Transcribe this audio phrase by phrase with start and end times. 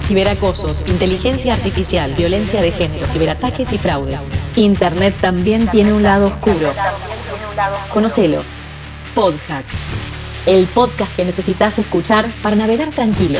[0.00, 4.30] ciberacosos, inteligencia artificial, violencia de género, ciberataques y fraudes.
[4.56, 6.72] Internet también tiene un lado oscuro.
[7.92, 8.42] Conocelo.
[9.14, 9.66] Podhack.
[10.46, 13.38] El podcast que necesitas escuchar para navegar tranquilo.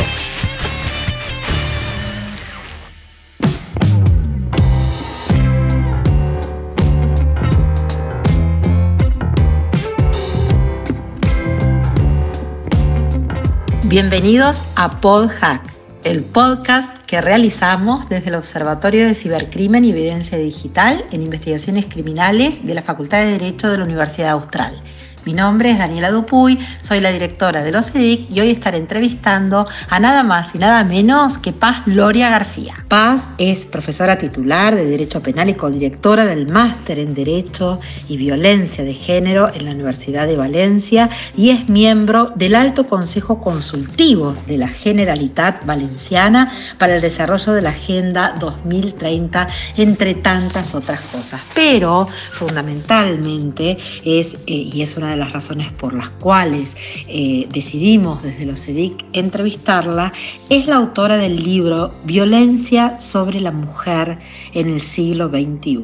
[13.90, 15.62] Bienvenidos a PodHack,
[16.05, 22.66] el podcast que realizamos desde el Observatorio de Cibercrimen y Evidencia Digital en Investigaciones Criminales
[22.66, 24.83] de la Facultad de Derecho de la Universidad Austral.
[25.27, 29.66] Mi nombre es Daniela Dupuy, soy la directora de los EDIC y hoy estaré entrevistando
[29.91, 32.87] a nada más y nada menos que Paz Gloria García.
[32.88, 38.83] Paz es profesora titular de Derecho Penal y codirectora del Máster en Derecho y Violencia
[38.83, 44.57] de Género en la Universidad de Valencia y es miembro del Alto Consejo Consultivo de
[44.57, 51.43] la Generalitat Valenciana para el desarrollo de la Agenda 2030, entre tantas otras cosas.
[51.54, 56.77] Pero fundamentalmente es, eh, y es una de las razones por las cuales
[57.09, 60.13] eh, decidimos desde los EDIC entrevistarla,
[60.49, 64.19] es la autora del libro Violencia sobre la mujer
[64.55, 65.81] en el siglo XXI.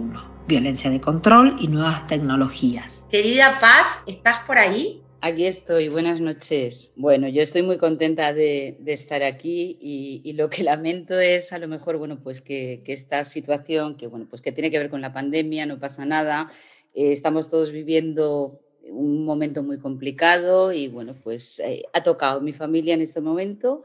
[0.48, 3.06] Violencia de control y nuevas tecnologías.
[3.10, 5.02] Querida Paz, ¿estás por ahí?
[5.20, 6.92] Aquí estoy, buenas noches.
[6.94, 11.66] Bueno, yo estoy muy contenta de, estar aquí y, lo que lamento es a lo
[11.66, 15.00] mejor, bueno, pues que, que, esta situación, que bueno, pues que tiene que ver con
[15.00, 16.52] la pandemia, no pasa nada,
[16.94, 22.52] eh, estamos todos viviendo un momento muy complicado y bueno, pues eh, ha tocado mi
[22.52, 23.82] familia en este momento,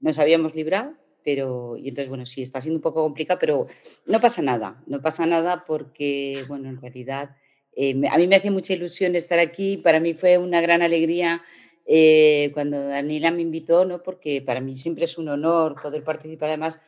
[0.00, 0.94] nos habíamos librado,
[1.24, 3.66] pero y entonces bueno, sí, está siendo un poco complicado, pero
[4.06, 7.36] no pasa nada, no pasa nada porque bueno, en realidad
[7.74, 11.42] eh, a mí me hacía mucha ilusión estar aquí, para mí fue una gran alegría
[11.88, 14.02] eh, cuando Daniela me invitó, ¿no?
[14.02, 16.48] porque para mí siempre es un honor poder participar.
[16.48, 16.80] Además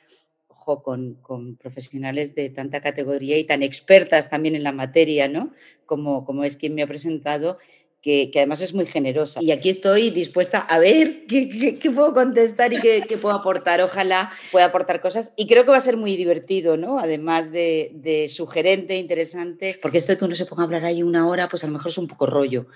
[0.76, 5.52] con, profesionales de tanta categoría y tan expertas también en la materia, ¿no?
[5.86, 7.58] Como, como es quien me ha presentado,
[8.02, 9.40] que, además es muy generosa.
[9.42, 13.80] Y aquí estoy dispuesta a ver qué, puedo contestar y qué, puedo aportar.
[13.80, 15.32] Ojalá pueda aportar cosas.
[15.36, 16.98] Y creo que va a ser muy divertido, ¿no?
[16.98, 21.02] Además de, de sugerente, interesante, porque esto de que uno se ponga a hablar ahí
[21.02, 22.66] una hora, pues a lo mejor es un poco rollo.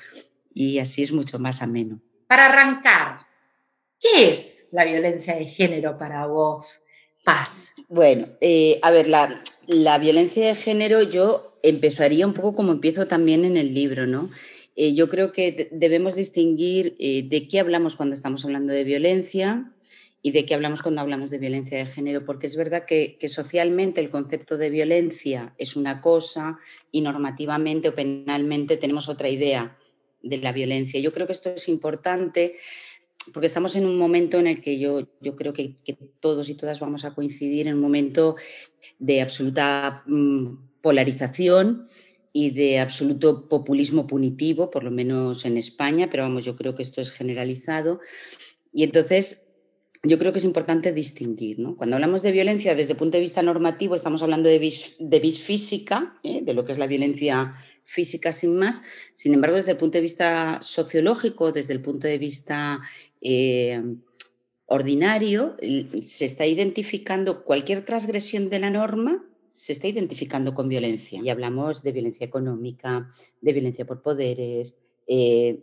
[0.55, 2.01] Y así es mucho más ameno.
[2.27, 3.27] Para arrancar,
[3.99, 6.82] ¿qué es la violencia de género para vos?
[7.25, 7.75] Paz?
[7.89, 13.07] Bueno, eh, a ver, la, la, violencia de género yo empezaría un poco como empiezo
[13.07, 14.31] también en el libro, ¿no?
[14.75, 19.71] Eh, yo creo que debemos distinguir eh, de qué hablamos cuando estamos hablando de violencia
[20.23, 23.29] y de qué hablamos cuando hablamos de violencia de género, porque es verdad que, que
[23.29, 26.59] socialmente el concepto de violencia es una cosa
[26.91, 29.77] y normativamente o penalmente tenemos otra idea
[30.23, 31.01] de la violencia.
[31.01, 32.57] Yo creo que esto es importante
[33.33, 35.75] porque estamos en un momento en el que yo, yo creo que,
[36.21, 38.37] todos y todas vamos a coincidir en un momento
[38.99, 41.89] de absoluta mm, polarización
[42.33, 46.83] y de absoluto populismo punitivo, por lo menos en España, pero vamos, yo creo que
[46.83, 48.01] esto es generalizado.
[48.73, 49.47] Y entonces,
[50.03, 51.59] yo creo que es importante distinguir.
[51.59, 51.77] ¿no?
[51.77, 55.21] Cuando hablamos de violencia desde el punto de vista normativo, estamos hablando de vis, de
[55.21, 56.41] vis física, ¿eh?
[56.43, 58.83] de lo que es la violencia física sin más.
[59.15, 62.81] Sin embargo, desde el punto de vista sociológico, desde el punto de vista
[63.23, 63.83] eh,
[64.67, 65.57] ordinario,
[66.03, 71.21] se está identificando cualquier transgresión de la norma, se está identificando con violencia.
[71.23, 73.09] Y hablamos de violencia económica,
[73.41, 75.63] de violencia por poderes, eh,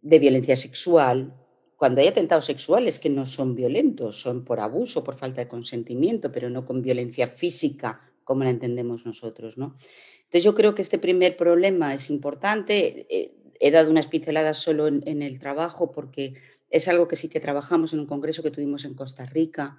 [0.00, 1.34] de violencia sexual.
[1.76, 6.32] Cuando hay atentados sexuales que no son violentos, son por abuso, por falta de consentimiento,
[6.32, 9.58] pero no con violencia física como la entendemos nosotros.
[9.58, 9.76] ¿no?
[10.24, 13.06] Entonces yo creo que este primer problema es importante.
[13.10, 16.34] Eh, he dado unas pinceladas solo en el trabajo porque
[16.70, 19.78] es algo que sí que trabajamos en un congreso que tuvimos en Costa Rica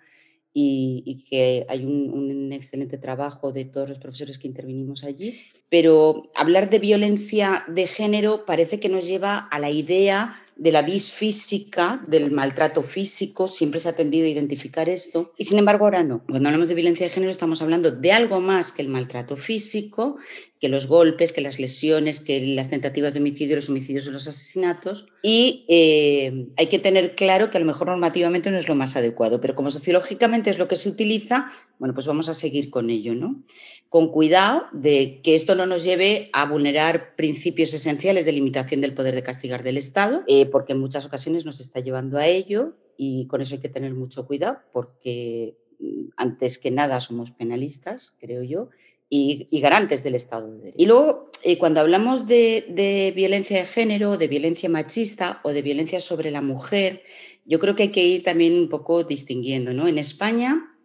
[0.54, 5.40] y, que hay un, excelente trabajo de todos los profesores que intervinimos allí.
[5.70, 10.82] Pero hablar de violencia de género parece que nos lleva a la idea de la
[10.82, 15.86] vis física, del maltrato físico, siempre se ha tendido a identificar esto, y sin embargo
[15.86, 16.26] ahora no.
[16.28, 20.18] Cuando hablamos de violencia de género estamos hablando de algo más que el maltrato físico,
[20.60, 24.28] que los golpes, que las lesiones, que las tentativas de homicidio, los homicidios o los
[24.28, 28.76] asesinatos, y eh, hay que tener claro que a lo mejor normativamente no es lo
[28.76, 32.70] más adecuado, pero como sociológicamente es lo que se utiliza, bueno, pues vamos a seguir
[32.70, 33.42] con ello, ¿no?
[33.88, 38.94] Con cuidado de que esto no nos lleve a vulnerar principios esenciales de limitación del
[38.94, 42.76] poder de castigar del Estado, eh, porque en muchas ocasiones nos está llevando a ello
[42.98, 48.18] y con eso hay que tener mucho cuidado porque mm, antes que nada somos penalistas,
[48.20, 48.70] creo yo,
[49.10, 50.76] y, garantes del Estado de Derecho.
[50.78, 56.00] Y luego, eh, cuando hablamos de, violencia de género, de violencia machista o de violencia
[56.00, 57.04] sobre la mujer,
[57.46, 59.74] yo creo que hay que ir también un poco distinguiendo.
[59.74, 59.88] ¿no?
[59.88, 60.78] En España,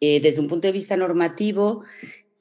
[0.00, 1.84] eh, desde un punto de vista normativo,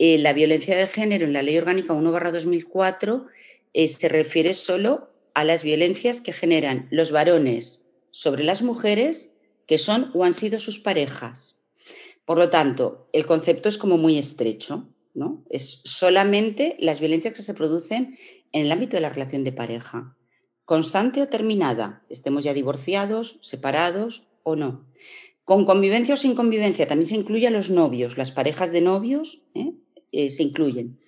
[0.02, 3.28] eh, la violencia de género en la Ley Orgánica 1-2004
[3.74, 9.38] eh, se refiere solo a las violencias que generan los varones sobre las mujeres
[9.68, 11.62] que son o han sido sus parejas.
[12.26, 15.44] Por lo tanto, el concepto es como muy estrecho, ¿no?
[15.50, 18.18] Es solamente las violencias que se producen
[18.52, 20.16] en el ámbito de la relación de pareja
[20.70, 24.86] constante o terminada, estemos ya divorciados, separados o no.
[25.44, 29.42] Con convivencia o sin convivencia, también se incluye a los novios, las parejas de novios
[29.56, 29.74] ¿eh?
[30.12, 31.00] Eh, se incluyen.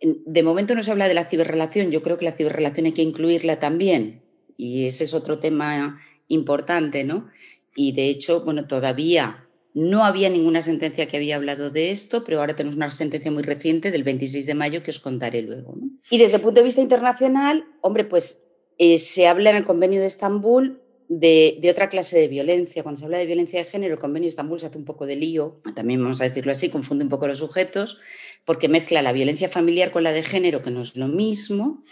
[0.00, 3.02] De momento no se habla de la ciberrelación, yo creo que la ciberrelación hay que
[3.02, 4.22] incluirla también,
[4.56, 7.28] y ese es otro tema importante, ¿no?
[7.74, 9.41] Y de hecho, bueno, todavía
[9.74, 13.42] no había ninguna sentencia que había hablado de esto, pero ahora tenemos una sentencia muy
[13.42, 15.74] reciente del 26 de mayo que os contaré luego.
[16.10, 18.46] Y desde el punto de vista internacional, hombre, pues
[18.78, 22.82] eh, se habla en el convenio de Estambul de, otra clase de violencia.
[22.82, 25.06] Cuando se habla de violencia de género, el convenio de Estambul se hace un poco
[25.06, 27.98] de lío, también vamos a decirlo así, confunde un poco los sujetos,
[28.44, 31.82] porque mezcla la violencia familiar con la de género, que no es lo mismo.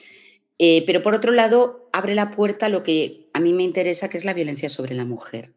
[0.58, 4.10] Eh, pero por otro lado, abre la puerta a lo que a mí me interesa,
[4.10, 5.54] que es la violencia sobre la mujer.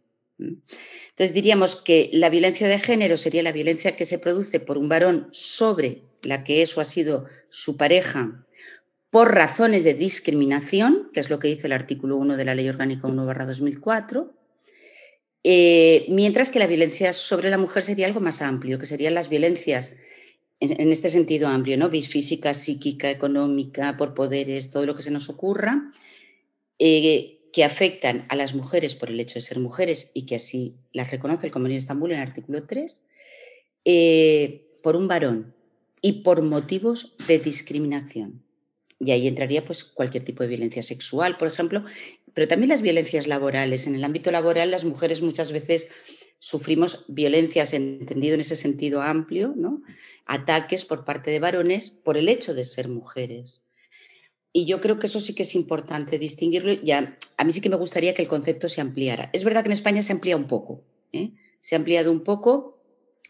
[1.14, 4.90] Entonces diríamos que la violencia de género sería la violencia que se produce por un
[4.90, 8.44] varón sobre la que eso ha sido su pareja
[9.12, 12.68] por razones de discriminación, que es lo que dice el artículo 1 de la Ley
[12.68, 14.32] Orgánica 1-2004,
[15.44, 19.30] eh, mientras que la violencia sobre la mujer sería algo más amplio, que serían las
[19.30, 19.94] violencias
[20.60, 21.92] en, este sentido amplio, ¿no?
[21.92, 25.92] física, psíquica, económica, por poderes, todo lo que se nos ocurra,
[26.80, 30.76] eh, que afectan a las mujeres por el hecho de ser mujeres y que así
[30.92, 33.06] las reconoce el Convenio de Estambul en el artículo 3,
[33.86, 35.54] eh, por un varón
[36.02, 38.44] y por motivos de discriminación.
[39.00, 41.86] Y ahí entraría pues, cualquier tipo de violencia sexual, por ejemplo,
[42.34, 43.86] pero también las violencias laborales.
[43.86, 45.90] En el ámbito laboral, las mujeres muchas veces
[46.40, 49.84] sufrimos violencias, entendido en ese sentido amplio, ¿no?
[50.26, 53.63] ataques por parte de varones por el hecho de ser mujeres.
[54.56, 56.72] Y yo creo que eso sí que es importante distinguirlo.
[56.74, 59.32] Ya, a mí sí que me gustaría que el concepto se ampliara.
[59.34, 60.84] Es verdad que en España se amplía un poco.
[61.12, 61.32] ¿eh?
[61.60, 62.78] Se ha ampliado un poco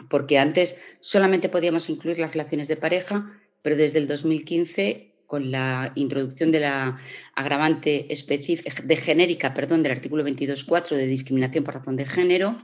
[0.09, 5.93] porque antes solamente podíamos incluir las relaciones de pareja, pero desde el 2015 con la
[5.95, 6.99] introducción de la
[7.35, 12.57] agravante de genérica perdón, del artículo 22.4 de discriminación por razón de género,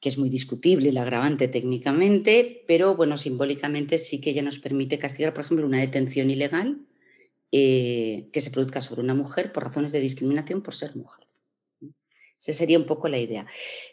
[0.00, 4.98] que es muy discutible el agravante técnicamente, pero bueno, simbólicamente sí que ya nos permite
[4.98, 6.86] castigar, por ejemplo, una detención ilegal
[7.52, 11.26] eh, que se produzca sobre una mujer por razones de discriminación por ser mujer.
[12.40, 13.46] Esa sería un poco la idea.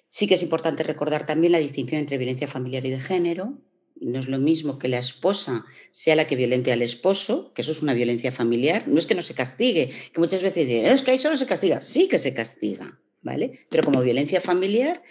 [0.07, 3.59] Sí que es importante recordar también la distinción entre violencia familiar y de género,
[3.99, 7.71] no es lo mismo que la esposa sea la que violente al esposo, que eso
[7.71, 8.87] es una violencia familiar.
[8.87, 11.45] No es que no se castigue, que muchas veces dicen, es que ahí solo se
[11.45, 11.81] castiga.
[11.81, 13.65] Sí que se castiga, ¿vale?
[13.69, 15.01] Pero como violencia familiar,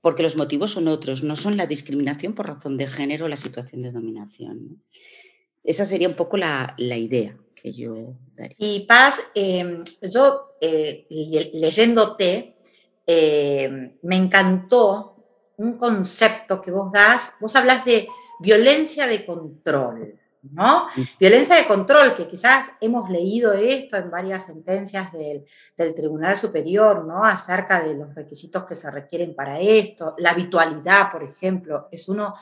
[0.00, 3.36] porque los motivos son otros, no son la discriminación por razón de género o la
[3.36, 4.82] situación de dominación.
[5.64, 8.56] Esa sería un poco la, idea que yo daría.
[8.58, 11.06] Y Paz, em, yo eh,
[11.54, 12.56] leyéndote,
[13.06, 15.16] eh, me encantó
[15.56, 18.08] un concepto que vos das, vos hablas de
[18.40, 20.88] violencia de control, ¿no?
[21.20, 25.44] Violencia de control, que quizás hemos leído esto en varias sentencias del,
[25.94, 27.24] Tribunal Superior, ¿no?
[27.24, 30.14] Acerca de los requisitos que se requieren para esto.
[30.18, 32.34] La habitualidad, por ejemplo, es uno,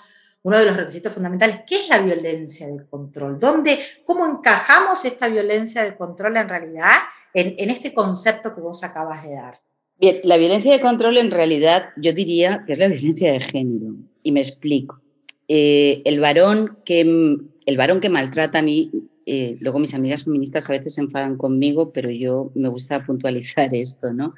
[0.43, 1.61] uno de los requisitos fundamentales.
[1.67, 3.39] ¿Qué es la violencia de control?
[3.39, 6.93] ¿Dónde, ¿Cómo encajamos esta violencia de control en realidad
[7.35, 9.61] en, en este concepto que vos acabas de dar?
[10.01, 13.97] Bien, la violencia de control en realidad yo diría que es la violencia de género.
[14.23, 15.01] Y me explico.
[15.47, 18.91] Eh, el, varón que, el varón que maltrata a mí,
[19.27, 23.69] eh, luego mis amigas feministas a veces se enfadan conmigo, pero yo me gusta puntualizar
[23.75, 24.33] esto, ¿no?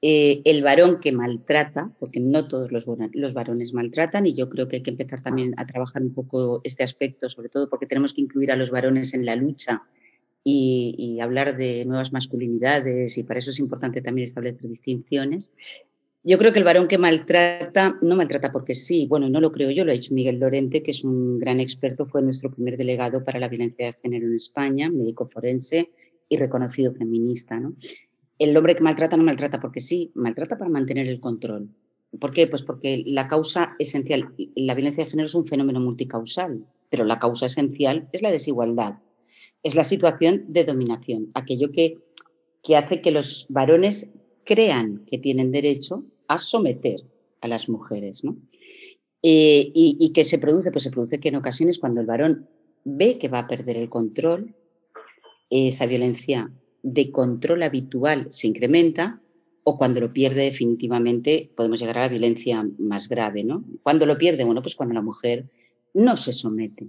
[0.00, 4.68] Eh, el varón que maltrata, porque no todos los, los varones maltratan, y yo creo
[4.68, 8.14] que hay que empezar también a trabajar un poco este aspecto, sobre todo porque tenemos
[8.14, 9.82] que incluir a los varones en la lucha
[10.44, 15.52] y, hablar de nuevas masculinidades y para eso es importante también establecer distinciones.
[16.22, 19.70] Yo creo que el varón que maltrata, no maltrata porque sí, bueno, no lo creo
[19.70, 23.24] yo, lo ha dicho Miguel Lorente, que es un gran experto, fue nuestro primer delegado
[23.24, 25.90] para la violencia de género en España, médico forense
[26.28, 27.58] y reconocido feminista.
[27.58, 27.74] ¿no?
[28.38, 31.68] El hombre que maltrata no maltrata porque sí, maltrata para mantener el control.
[32.20, 32.46] ¿Por qué?
[32.46, 37.18] Pues porque la causa esencial, la violencia de género es un fenómeno multicausal, pero la
[37.18, 38.98] causa esencial es la desigualdad
[39.62, 41.98] es la situación de dominación, aquello que,
[42.62, 44.10] que hace que los varones
[44.44, 47.00] crean que tienen derecho a someter
[47.40, 48.24] a las mujeres.
[48.24, 48.36] ¿no?
[49.22, 52.48] Eh, y, que se produce, pues se produce que en ocasiones cuando el varón
[52.84, 54.54] ve que va a perder el control,
[55.50, 56.50] esa violencia
[56.82, 59.20] de control habitual se incrementa
[59.64, 63.44] o cuando lo pierde definitivamente podemos llegar a la violencia más grave.
[63.44, 63.64] ¿no?
[63.82, 65.46] Cuando lo pierde, bueno, pues cuando la mujer
[65.92, 66.86] no se somete.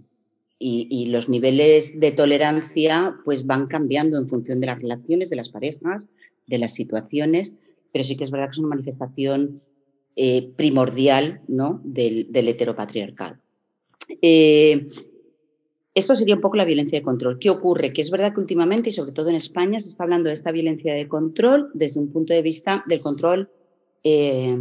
[0.61, 5.47] Y, los niveles de tolerancia pues van cambiando en función de las relaciones, de las
[5.47, 6.09] parejas,
[6.47, 7.55] de las situaciones,
[7.93, 9.61] pero sí que es verdad que es una manifestación
[10.17, 11.79] eh, primordial ¿no?
[11.85, 13.37] del, del heteropatriarcado.
[14.21, 14.85] Eh,
[15.99, 17.39] esto sería un poco la violencia de control.
[17.39, 17.93] ¿Qué ocurre?
[17.93, 20.51] Que es verdad que últimamente, y sobre todo en España, se está hablando de esta
[20.51, 23.49] violencia de control desde un punto de vista del control,
[24.03, 24.57] eh,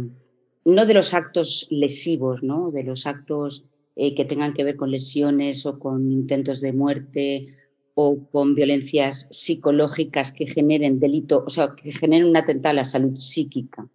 [0.65, 2.71] no de los actos lesivos, ¿no?
[2.71, 3.63] de los actos
[3.95, 7.55] eh, que tengan que ver con lesiones o con intentos de muerte
[7.95, 12.83] o con violencias psicológicas que generen delito, o sea, que generen un atentado a la
[12.83, 13.89] salud psíquica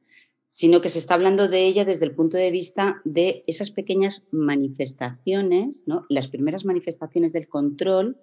[0.55, 4.25] sino que se está hablando de ella desde el punto de vista de esas pequeñas
[4.31, 6.07] manifestaciones, ¿no?
[6.09, 8.17] las primeras manifestaciones del control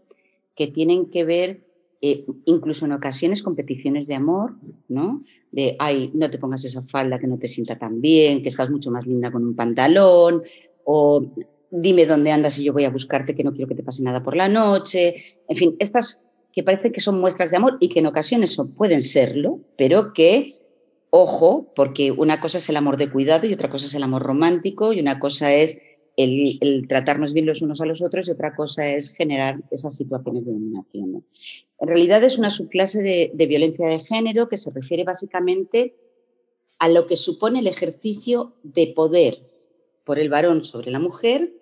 [0.56, 1.66] que tienen que ver
[2.02, 4.56] eh, incluso en ocasiones con peticiones de amor,
[4.88, 5.26] ¿no?
[5.52, 8.70] De, ay, no te pongas esa falda que no te sienta tan bien, que estás
[8.70, 10.42] mucho más linda con un pantalón,
[10.86, 11.34] o
[11.70, 14.24] dime dónde andas y yo voy a buscarte, que no quiero que te pase nada
[14.24, 15.16] por la noche.
[15.50, 16.22] En fin, estas
[16.54, 20.61] que parece que son muestras de amor y que en ocasiones pueden serlo, pero que
[21.14, 24.24] Ojo, porque una cosa es el amor de cuidado y otra cosa es el amor
[24.24, 25.78] romántico y una cosa es
[26.16, 30.46] el, tratarnos bien los unos a los otros y otra cosa es generar esas situaciones
[30.46, 31.26] de dominación.
[31.80, 35.98] En realidad es una subclase de, violencia de género que se refiere básicamente
[36.80, 39.52] a lo que supone el ejercicio de poder
[40.06, 41.54] por el varón sobre la mujer,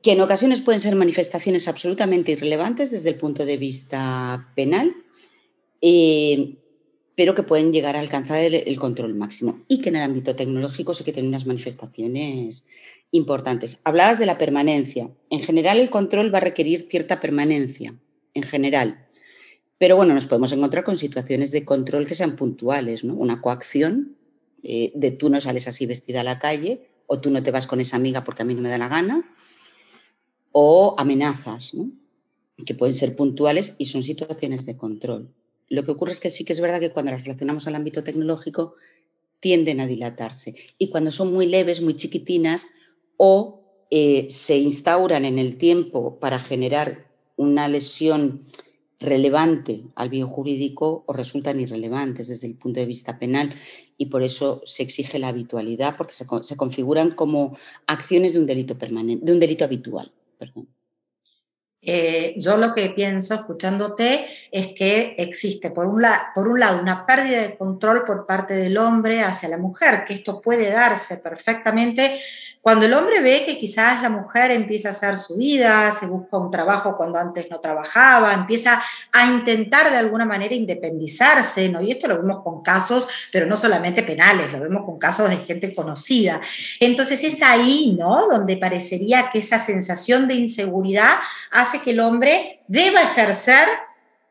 [0.00, 4.94] que en ocasiones pueden ser manifestaciones absolutamente irrelevantes desde el punto de vista penal,
[5.82, 6.59] eh,
[7.20, 10.94] pero que pueden llegar a alcanzar el, control máximo y que en el ámbito tecnológico
[10.94, 12.66] sí que tienen unas manifestaciones
[13.10, 13.78] importantes.
[13.84, 15.10] Hablabas de la permanencia.
[15.28, 17.94] En general, el control va a requerir cierta permanencia,
[18.32, 19.06] en general.
[19.76, 23.12] Pero bueno, nos podemos encontrar con situaciones de control que sean puntuales, ¿no?
[23.16, 24.16] Una coacción
[24.62, 27.66] eh, de tú no sales así vestida a la calle o tú no te vas
[27.66, 29.30] con esa amiga porque a mí no me da la gana
[30.52, 31.90] o amenazas, ¿no?
[32.64, 35.34] que pueden ser puntuales y son situaciones de control.
[35.70, 38.04] Lo que ocurre es que sí que es verdad que cuando las relacionamos al ámbito
[38.04, 38.74] tecnológico
[39.38, 42.66] tienden a dilatarse y cuando son muy leves, muy chiquitinas
[43.16, 48.44] o eh, se instauran en el tiempo para generar una lesión
[48.98, 53.54] relevante al bien jurídico o resultan irrelevantes desde el punto de vista penal
[53.96, 58.46] y por eso se exige la habitualidad porque se, se configuran como acciones de un
[58.46, 60.12] delito permanente, de un delito habitual.
[60.36, 60.68] Perdón.
[61.82, 67.06] Eh, yo lo que pienso escuchándote es que existe por un, por un lado una
[67.06, 72.20] pérdida de control por parte del hombre hacia la mujer, que esto puede darse perfectamente
[72.62, 76.36] cuando el hombre ve que quizás la mujer empieza a hacer su vida, se busca
[76.36, 78.82] un trabajo cuando antes no trabajaba, empieza
[79.12, 81.80] a intentar de alguna manera independizarse, ¿no?
[81.80, 85.38] Y esto lo vemos con casos, pero no solamente penales, lo vemos con casos de
[85.38, 86.38] gente conocida.
[86.80, 88.26] Entonces es ahí, ¿no?
[88.26, 91.14] Donde parecería que esa sensación de inseguridad
[91.50, 93.68] hace que el hombre deba ejercer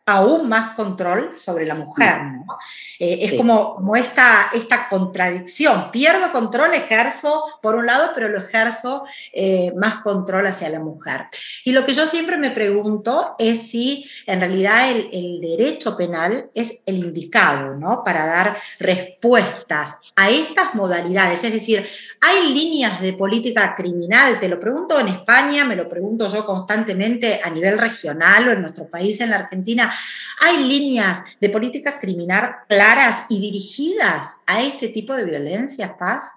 [0.10, 2.22] aún más control sobre la mujer.
[2.22, 2.58] ¿no?
[3.00, 5.92] Eh, es como, como esta, esta contradicción.
[5.92, 11.26] Pierdo control, ejerzo por un lado, pero lo ejerzo eh, más control hacia la mujer.
[11.64, 16.50] Y lo que yo siempre me pregunto es si en realidad el, el derecho penal
[16.54, 18.04] es el indicado ¿no?
[18.04, 21.44] para dar respuestas a estas modalidades.
[21.44, 21.88] Es decir,
[22.22, 27.40] hay líneas de política criminal, te lo pregunto en España, me lo pregunto yo constantemente
[27.44, 29.94] a nivel regional o en nuestro país, en la Argentina,
[30.40, 36.32] hay líneas de política criminal claras y dirigidas a este tipo de violencias, Paz.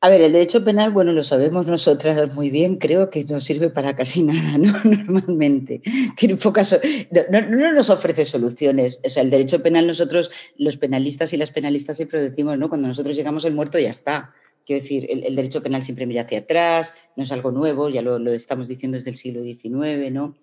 [0.00, 3.70] A ver, el derecho penal, bueno, lo sabemos nosotras muy bien, creo que no sirve
[3.70, 4.72] para casi nada, ¿no?
[4.84, 5.80] Normalmente.
[6.16, 6.36] Tiene
[7.30, 9.00] no, no, nos ofrece soluciones.
[9.04, 12.68] O sea, el derecho penal, nosotros, los penalistas y las penalistas siempre decimos, ¿no?
[12.68, 14.34] Cuando nosotros llegamos el muerto ya está.
[14.66, 18.32] Quiero decir, el, derecho penal siempre mira hacia atrás, no es algo nuevo, ya lo
[18.32, 20.34] estamos diciendo desde el siglo XIX, ¿no?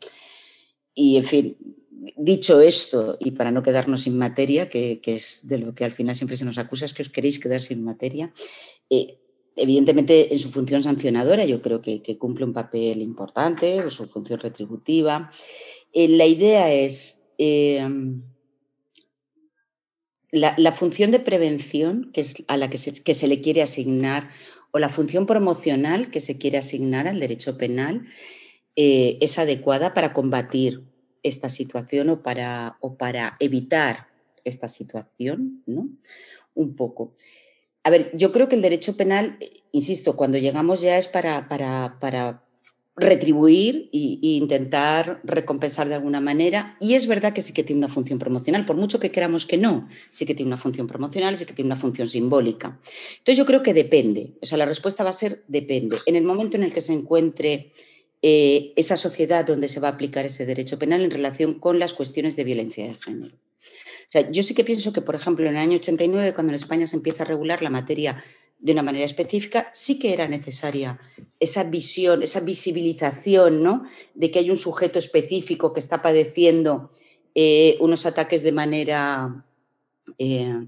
[0.93, 1.57] Y, en fin,
[2.17, 6.15] dicho esto, y para no quedarnos sin materia, que, es de lo que al final
[6.15, 8.33] siempre se nos acusa, es que os queréis quedar sin materia,
[8.89, 9.19] eh,
[9.55, 14.39] evidentemente en su función sancionadora yo creo que, cumple un papel importante, en su función
[14.39, 15.31] retributiva.
[15.93, 18.23] Eh, la idea es em,
[20.31, 24.31] la, función de prevención que es a la que se, que se le quiere asignar
[24.71, 28.07] o la función promocional que se quiere asignar al derecho penal
[28.75, 30.83] eh, es adecuada para combatir
[31.21, 34.07] esta situación o para, o para evitar
[34.43, 35.89] esta situación, ¿no?
[36.53, 37.15] Un poco.
[37.83, 39.37] A ver, yo creo que el derecho penal,
[39.71, 42.43] insisto, cuando llegamos ya es para, para, para
[42.95, 46.77] retribuir e, intentar recompensar de alguna manera.
[46.79, 49.57] Y es verdad que sí que tiene una función promocional, por mucho que queramos que
[49.57, 52.79] no, sí que tiene una función promocional, sí que tiene una función simbólica.
[53.17, 55.97] Entonces yo creo que depende, o sea, la respuesta va a ser depende.
[56.05, 57.71] En el momento en el que se encuentre
[58.25, 61.93] eh, esa sociedad donde se va a aplicar ese derecho penal en relación con las
[61.93, 63.35] cuestiones de violencia de género.
[63.35, 66.55] O sea, yo sí que pienso que, por ejemplo, en el año 89, cuando en
[66.55, 68.23] España se empieza a regular la materia
[68.59, 71.01] de una manera específica, sí que era necesaria
[71.41, 73.83] esa visión, esa visibilización, ¿no?
[74.13, 76.91] De que hay un sujeto específico que está padeciendo
[77.35, 79.45] eh, unos ataques de manera
[80.17, 80.65] eh,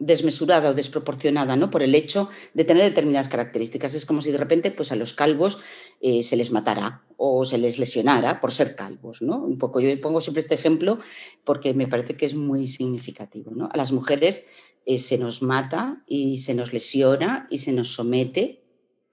[0.00, 1.70] desmesurada o desproporcionada, ¿no?
[1.70, 3.94] Por el hecho de tener determinadas características.
[3.94, 5.58] Es como si de repente, pues a los calvos
[6.00, 9.36] eh, se les matara o se les lesionara por ser calvos, ¿no?
[9.44, 9.78] Un poco.
[9.78, 10.98] Yo pongo siempre este ejemplo
[11.44, 13.68] porque me parece que es muy significativo, ¿no?
[13.70, 14.46] A las mujeres
[14.86, 18.64] eh, se nos mata y se nos lesiona y se nos somete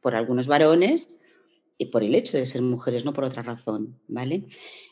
[0.01, 1.19] por algunos varones
[1.85, 4.45] por el hecho de ser mujeres, no por otra razón, ¿vale?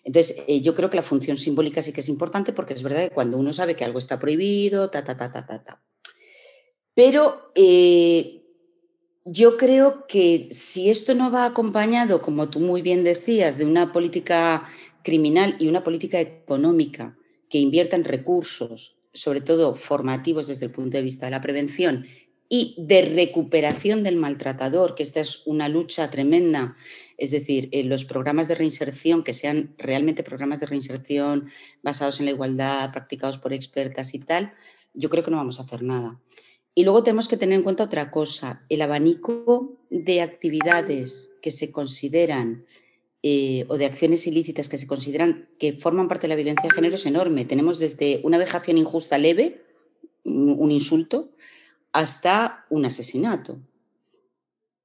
[0.03, 3.09] Entonces, eh, yo creo que la función simbólica sí que es importante porque es verdad
[3.09, 5.83] que cuando uno sabe que algo está prohibido, ta, ta, ta, ta, ta, ta.
[6.93, 8.43] Pero eh,
[9.25, 13.91] yo creo que si esto no va acompañado, como tú muy bien decías, de una
[13.91, 14.69] política
[15.03, 17.17] criminal y una política económica
[17.49, 22.05] que invierta en recursos, sobre todo formativos desde el punto de vista de la prevención
[22.47, 26.75] y de recuperación del maltratador, que esta es una lucha tremenda,
[27.17, 31.49] es decir, en los programas de reinserción, que sean realmente programas de reinserción
[31.81, 34.53] basados en la igualdad, practicados por expertas y tal,
[34.93, 36.19] yo creo que no vamos a hacer nada.
[36.75, 41.71] Y luego tenemos que tener en cuenta otra cosa, el abanico de actividades que se
[41.71, 42.65] consideran
[43.23, 46.75] eh, o de acciones ilícitas que se consideran que forman parte de la violencia de
[46.75, 47.45] género es enorme.
[47.45, 49.63] Tenemos desde una vejación injusta leve,
[50.25, 51.31] un insulto,
[51.95, 53.57] hasta un asesinato.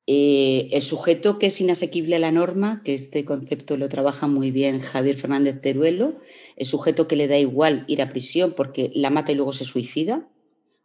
[0.07, 4.53] Eh, el sujeto que es inasequible a la norma, que este concepto lo trabaja muy
[4.53, 6.21] bien Javier Fernández Teruelo,
[6.57, 9.65] el sujeto que le da igual ir a prisión porque la mata y luego se
[9.65, 10.29] suicida,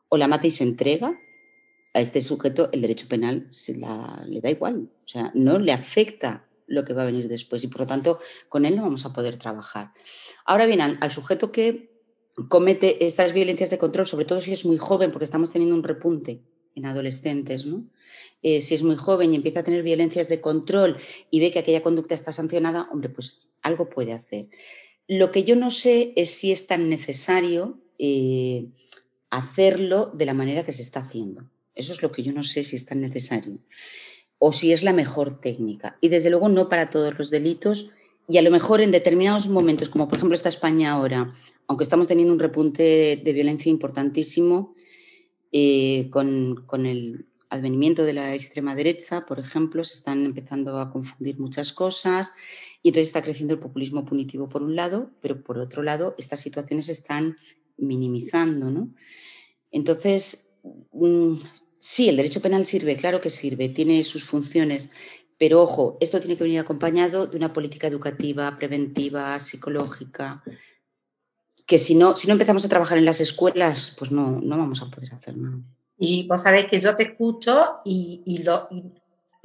[0.10, 1.16] o la mata y se entrega,
[1.94, 6.48] a este sujeto el derecho penal se le da igual, o sea, no le afecta
[6.66, 8.20] lo que va a venir después y por lo tanto
[8.50, 9.94] con él no vamos a poder trabajar.
[10.44, 11.95] Ahora bien, al, sujeto que
[12.50, 15.84] comete estas violencias de control, sobre todo si es muy joven, porque estamos teniendo un
[15.84, 16.42] repunte
[16.76, 17.86] en adolescentes, ¿no?
[18.42, 20.98] Eh, si es muy joven y empieza a tener violencias de control
[21.32, 24.50] y ve que aquella conducta está sancionada, hombre, pues algo puede hacer.
[25.08, 28.68] Lo que yo no sé es si es tan necesario eh,
[29.30, 31.50] hacerlo de la manera que se está haciendo.
[31.74, 33.60] Eso es lo que yo no sé si es tan necesario
[34.38, 35.98] o si es la mejor técnica.
[36.02, 37.92] Y desde luego no para todos los delitos
[38.28, 41.34] y a lo mejor en determinados momentos, como por ejemplo esta España ahora,
[41.68, 44.76] aunque estamos teniendo un repunte de violencia importantísimo
[45.52, 50.92] eh, con, con, el advenimiento de la extrema derecha, por ejemplo, se están empezando a
[50.92, 52.34] confundir muchas cosas
[52.82, 56.40] y entonces está creciendo el populismo punitivo por un lado, pero por otro lado estas
[56.40, 57.38] situaciones se están
[57.78, 58.72] minimizando.
[58.72, 58.90] ¿no?
[59.72, 60.56] Entonces,
[60.92, 61.36] mm,
[61.88, 64.90] Sí, el derecho penal sirve, claro que sirve, tiene sus funciones,
[65.38, 70.44] pero ojo, esto tiene que venir acompañado de una política educativa, preventiva, psicológica,
[71.66, 74.82] que si no, si no empezamos a trabajar en las escuelas, pues no, no vamos
[74.82, 75.58] a poder hacer nada.
[75.98, 78.84] Y vos sabés que yo te escucho y, y lo, y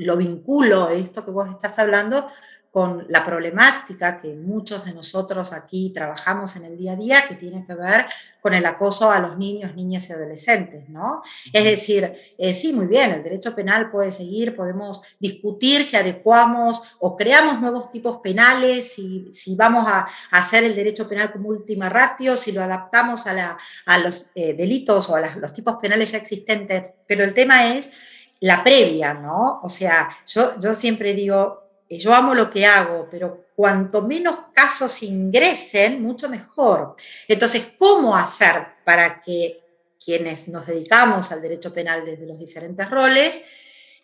[0.04, 2.26] lo vinculo, esto que vos estás hablando,
[2.70, 7.34] con la problemática que muchos de nosotros aquí trabajamos en el día a día, que
[7.34, 8.06] tiene que ver
[8.40, 11.22] con el acoso a los niños, niñas y adolescentes, ¿no?
[11.52, 16.96] Es decir, eh, sí, muy bien, el derecho penal puede seguir, podemos discutir si adecuamos
[17.00, 21.88] o creamos nuevos tipos penales, si, si vamos a, hacer el derecho penal como última
[21.88, 26.12] ratio, si lo adaptamos a, la, a los eh, delitos o a los tipos penales
[26.12, 27.90] ya existentes, pero el tema es
[28.38, 29.60] la previa, ¿no?
[29.62, 35.02] O sea, yo, yo siempre digo, yo amo lo que hago, pero cuanto menos casos
[35.02, 36.94] ingresen, mucho mejor.
[37.26, 39.60] Entonces, ¿cómo hacer para que
[40.02, 43.42] quienes nos dedicamos al derecho penal desde los diferentes roles,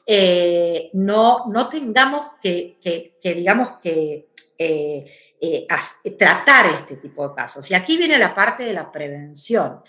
[0.05, 2.79] eh, no, no tengamos que,
[3.23, 5.67] digamos, que eh, eh,
[6.19, 7.71] tratar este tipo de casos?
[7.71, 9.81] Y aquí viene la parte de la prevención.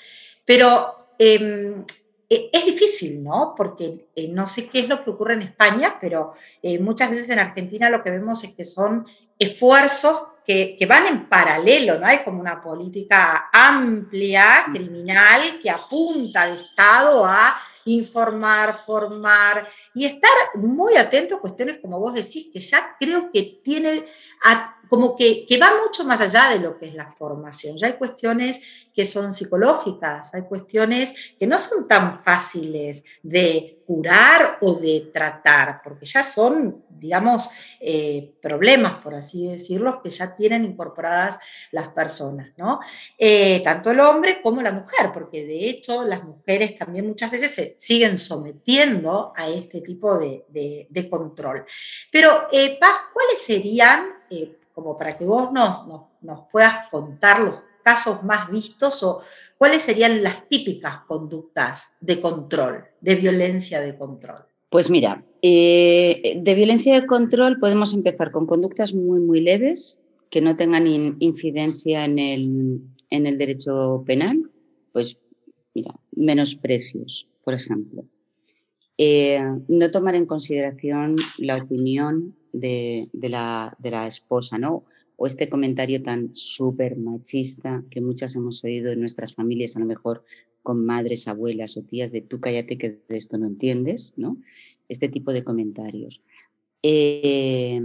[0.45, 1.85] Pero em, eh,
[2.29, 3.53] es difícil, ¿no?
[3.55, 7.29] Porque eh, no sé qué es lo que ocurre en España, pero eh, muchas veces
[7.29, 9.05] en Argentina lo que vemos es que son
[9.39, 12.05] esfuerzos que, que, van en paralelo, ¿no?
[12.05, 20.31] Hay como una política amplia, criminal, que apunta al Estado a informar, formar y estar
[20.55, 24.05] muy atento a cuestiones como vos decís, que ya creo que tiene,
[24.89, 27.77] como que, que, va mucho más allá de lo que es la formación.
[27.77, 28.59] Ya hay cuestiones
[28.93, 35.81] que son psicológicas, hay cuestiones que no son tan fáciles de curar o de tratar,
[35.81, 41.39] porque ya son, digamos, eh, problemas, por así decirlo, que ya tienen incorporadas
[41.71, 42.79] las personas, ¿no?
[43.17, 47.51] Eh, tanto el hombre como la mujer, porque de hecho las mujeres también muchas veces
[47.51, 51.65] se siguen sometiendo a este tipo de, de, control.
[52.11, 54.09] Pero, eh, Paz, ¿cuáles serían
[54.77, 55.87] como para que vos nos,
[56.21, 59.21] nos, puedas contar los casos más vistos o
[59.57, 64.45] cuáles serían las típicas conductas de control, de violencia de control.
[64.69, 70.41] Pues mira, eh, de violencia de control podemos empezar con conductas muy, muy leves que
[70.41, 74.43] no tengan incidencia en el, en el derecho penal.
[74.93, 75.17] Pues
[75.73, 78.05] mira, menosprecios, por ejemplo.
[78.99, 84.85] Eh, no tomar en consideración la opinión de, la, de la esposa, ¿no?
[85.17, 89.85] o este comentario tan súper machista que muchas hemos oído en nuestras familias, a lo
[89.85, 90.23] mejor
[90.61, 94.37] con madres, abuelas o tías, de tú cállate que de esto no entiendes, ¿no?
[94.87, 96.21] Este tipo de comentarios.
[96.83, 97.81] Eh,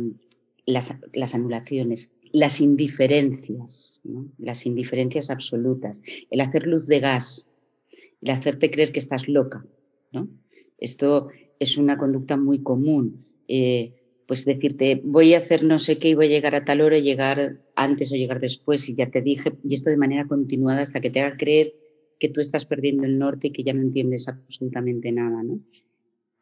[0.67, 4.29] las, las, anulaciones, las indiferencias, ¿no?
[4.39, 7.49] las indiferencias absolutas, el hacer luz de gas,
[8.21, 9.65] el hacerte creer que estás loca,
[10.13, 10.29] ¿no?
[10.77, 13.25] Esto es una conducta muy común.
[13.49, 13.95] Eh,
[14.33, 16.99] pues decirte, voy a hacer no sé qué y voy a llegar a tal hora,
[16.99, 21.03] llegar antes o llegar después, y ya te dije, y esto de manera continuada hasta
[21.03, 21.75] que te haga creer
[22.19, 25.43] que tú estás perdiendo el norte y que ya no entiendes absolutamente nada.
[25.43, 25.61] ¿no?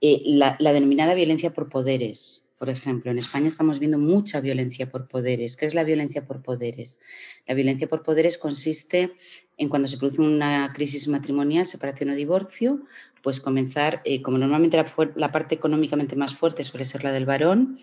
[0.01, 4.89] Eh, la, la, denominada violencia por poderes, por ejemplo, en España estamos viendo mucha violencia
[4.89, 5.57] por poderes.
[5.57, 7.01] ¿Qué es la violencia por poderes?
[7.49, 9.15] La violencia por poderes consiste
[9.57, 12.85] en cuando se produce una crisis matrimonial, separación o divorcio,
[13.23, 14.83] pues comenzar, eh, como normalmente
[15.17, 17.79] la, parte económicamente más fuerte suele ser la del varón,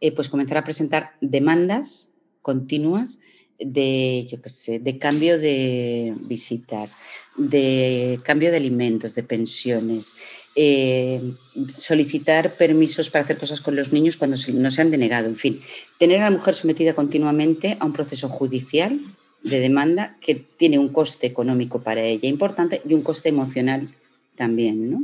[0.00, 3.20] eh, pues comenzar a presentar demandas continuas
[3.58, 6.96] de, yo qué sé, de cambio de visitas,
[7.36, 10.12] de cambio de alimentos, de pensiones,
[10.56, 11.34] eh,
[11.68, 15.60] solicitar permisos para hacer cosas con los niños cuando no se han denegado, en fin,
[15.98, 18.98] tener a la mujer sometida continuamente a un proceso judicial
[19.42, 23.94] de demanda que tiene un coste económico para ella importante y un coste emocional
[24.40, 25.02] también, ¿no?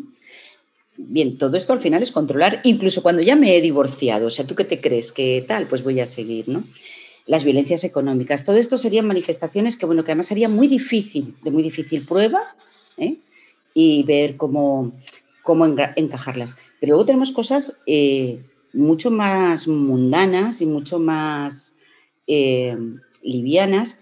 [0.96, 4.46] Bien, todo esto al final es controlar, incluso cuando ya me he divorciado, o sea,
[4.46, 5.68] ¿tú qué te crees que tal?
[5.68, 6.64] Pues voy a seguir, ¿no?
[7.26, 11.50] Las violencias económicas, todo esto serían manifestaciones que, bueno, que además sería muy difícil, de
[11.50, 12.56] muy difícil prueba,
[12.96, 13.16] ¿eh?
[13.74, 14.92] y ver cómo,
[15.42, 16.56] cómo encajarlas.
[16.80, 18.40] Pero luego tenemos cosas eh,
[18.72, 21.76] mucho más mundanas y mucho más
[22.26, 22.74] eh,
[23.22, 24.00] livianas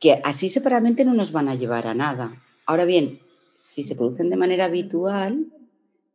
[0.00, 2.42] que así separadamente no nos van a llevar a nada.
[2.64, 3.20] Ahora bien,
[3.60, 5.44] si se producen de manera habitual,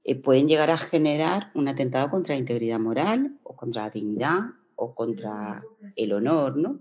[0.03, 4.39] eh, pueden llegar a generar un atentado contra la integridad moral o contra la dignidad
[4.75, 5.63] o contra
[5.95, 6.79] el honor, ¿no?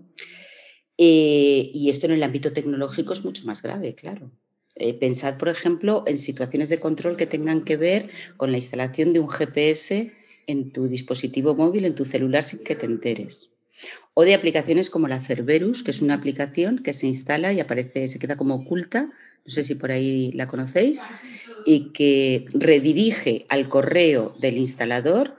[0.97, 4.31] Eh, y esto en el ámbito tecnológico es mucho más grave, claro.
[4.75, 9.13] Eh, pensad, por ejemplo, en situaciones de control que tengan que ver con la instalación
[9.13, 10.13] de un GPS
[10.47, 13.55] en tu dispositivo móvil, en tu celular, sin que te enteres.
[14.15, 18.07] O de aplicaciones como la Cerberus, que es una aplicación que se instala y aparece,
[18.07, 19.11] se queda como oculta
[19.45, 21.03] no sé si por ahí la conocéis,
[21.65, 25.35] y que redirige al correo del instalador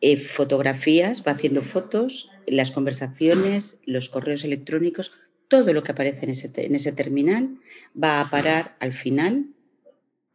[0.00, 5.12] eh, fotografías, va haciendo fotos, las conversaciones, los correos electrónicos,
[5.48, 7.58] todo lo que aparece en ese, en ese terminal
[8.02, 9.46] va a parar al final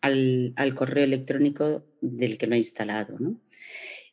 [0.02, 3.18] al, correo electrónico del que lo ha instalado.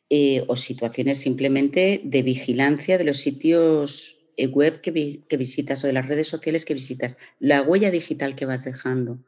[0.09, 4.17] Eh, o situaciones simplemente de vigilancia de los sitios
[4.51, 4.91] web que,
[5.37, 9.19] visitas o de las redes sociales que visitas, la huella digital que vas dejando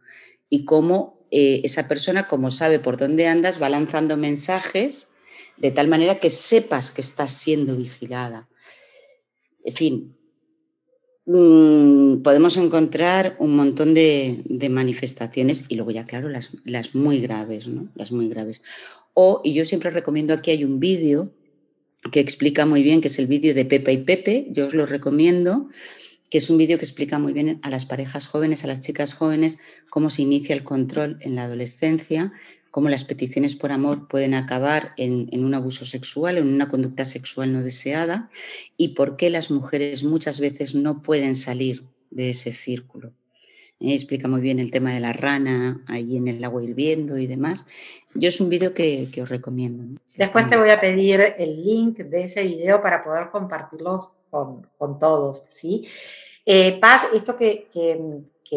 [0.50, 5.08] y cómo eh, esa persona, como sabe por dónde andas, va lanzando mensajes
[5.58, 8.48] de tal manera que sepas que estás siendo vigilada.
[9.64, 10.18] En fin,
[11.26, 17.68] mm, podemos encontrar un montón de, manifestaciones y luego ya, claro, las, las muy graves,
[17.68, 17.90] ¿no?
[17.96, 18.62] Las muy graves.
[19.14, 21.32] O, y yo siempre recomiendo aquí hay un vídeo
[22.12, 24.86] que explica muy bien, que es el vídeo de Pepe y Pepe, yo os lo
[24.86, 25.70] recomiendo,
[26.30, 29.14] que es un vídeo que explica muy bien a las parejas jóvenes, a las chicas
[29.14, 32.34] jóvenes, cómo se inicia el control en la adolescencia,
[32.72, 37.06] cómo las peticiones por amor pueden acabar en, en un abuso sexual, en una conducta
[37.06, 38.30] sexual no deseada,
[38.76, 43.14] y por qué las mujeres muchas veces no pueden salir de ese círculo.
[43.80, 47.66] Explica muy bien el tema de la rana ahí en el agua hirviendo y demás.
[48.16, 50.02] Yo es un vídeo que, os recomiendo.
[50.16, 55.46] Después te voy a pedir el link de ese video para poder compartirlos con, todos,
[55.50, 55.88] ¿sí?
[56.44, 57.68] Eh, Paz, esto que,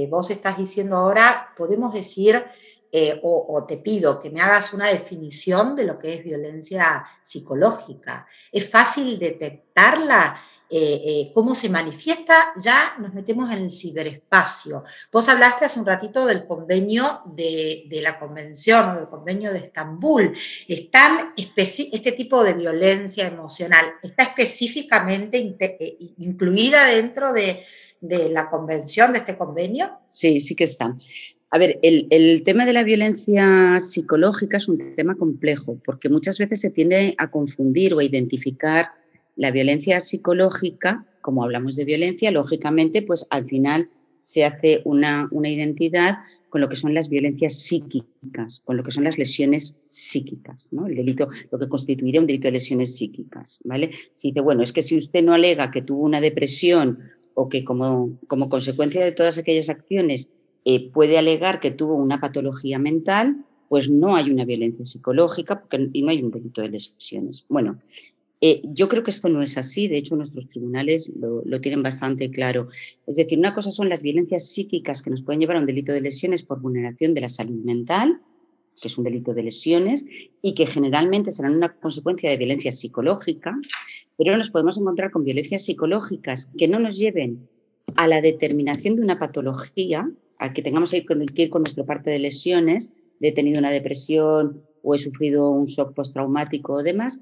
[0.09, 2.42] vos estás diciendo ahora, podemos decir,
[2.90, 7.04] eh, o, o, te pido que me hagas una definición de lo que es violencia
[7.22, 8.26] psicológica.
[8.50, 10.37] ¿Es fácil detectarla?
[10.72, 14.85] Eh, eh, cómo se manifiesta, ya nos metemos en el ciberespacio.
[15.12, 20.33] Vos hablaste hace un ratito del convenio de, la convención o del convenio de Estambul.
[20.68, 27.64] ¿Están este tipo de violencia emocional está específicamente eh, incluida dentro de,
[28.00, 29.90] de la convención, de este convenio?
[30.11, 30.96] Sí, sí que está.
[31.52, 36.61] A ver, el, tema de la violencia psicológica es un tema complejo porque muchas veces
[36.61, 38.92] se tiende a confundir o a identificar
[39.40, 43.88] la violencia psicológica, como hablamos de violencia, lógicamente, pues al final
[44.20, 46.18] se hace una, una identidad
[46.50, 50.87] con lo que son las violencias psíquicas, con lo que son las lesiones psíquicas, ¿no?
[50.87, 53.92] El delito, lo que constituiría un delito de lesiones psíquicas, ¿vale?
[54.12, 56.98] Si dice, bueno, es que si usted no alega que tuvo una depresión
[57.33, 60.29] o que como, como consecuencia de todas aquellas acciones
[60.66, 65.88] eh, puede alegar que tuvo una patología mental, pues no hay una violencia psicológica porque,
[65.94, 67.46] y no hay un delito de lesiones.
[67.48, 67.79] Bueno,
[68.42, 72.31] eh, yo creo que esto no es así, de hecho nuestros tribunales lo, tienen bastante
[72.31, 72.68] claro.
[73.07, 75.92] Es decir, una cosa son las violencias psíquicas que nos pueden llevar a un delito
[75.92, 78.20] de lesiones por vulneración de la salud mental,
[78.81, 80.07] que es un delito de lesiones,
[80.40, 83.55] y que generalmente serán una consecuencia de violencia psicológica,
[84.16, 87.46] pero nos podemos encontrar con violencias psicológicas que no nos lleven
[87.96, 92.18] a la determinación de una patología, a que tengamos que ir con nuestra parte de
[92.18, 97.20] lesiones, de he tenido una depresión o he sufrido un shock postraumático o demás,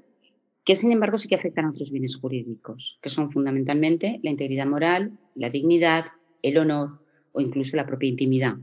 [0.69, 4.67] que sin embargo sí que afectan a otros bienes jurídicos, que son fundamentalmente la integridad
[4.67, 6.05] moral, la dignidad,
[6.43, 6.99] el honor
[7.31, 8.53] o incluso la propia intimidad.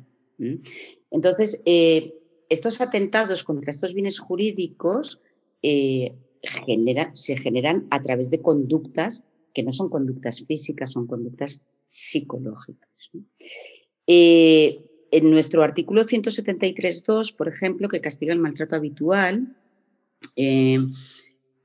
[1.10, 2.14] Entonces, eh,
[2.48, 5.20] estos atentados contra estos bienes jurídicos
[5.62, 6.14] eh,
[7.14, 12.88] se generan a través de conductas que no son conductas físicas, son conductas psicológicas.
[14.06, 19.56] Eh, en nuestro artículo 173.2, por ejemplo, que castiga el maltrato habitual,
[20.36, 20.78] eh,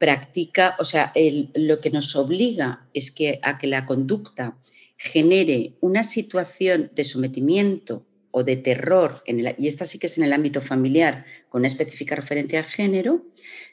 [0.02, 1.14] practica, o sea,
[1.54, 4.58] lo que nos obliga es que a que la conducta
[4.98, 10.24] genere una situación de sometimiento o de terror, en y esta sí que es en
[10.24, 13.28] el ámbito familiar, con una específica referencia al género,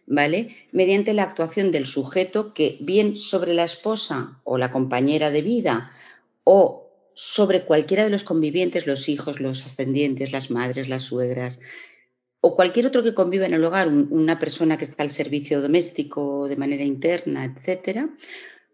[0.06, 0.54] ¿vale?
[0.70, 5.92] Mediante la actuación del sujeto que bien sobre la esposa o la compañera de vida
[6.44, 11.60] o sobre cualquiera de los convivientes, los hijos, los ascendientes, las madres, las suegras,
[12.40, 16.48] o cualquier otro que conviva en el hogar, una persona que está al servicio doméstico
[16.48, 18.10] de manera interna, etcétera,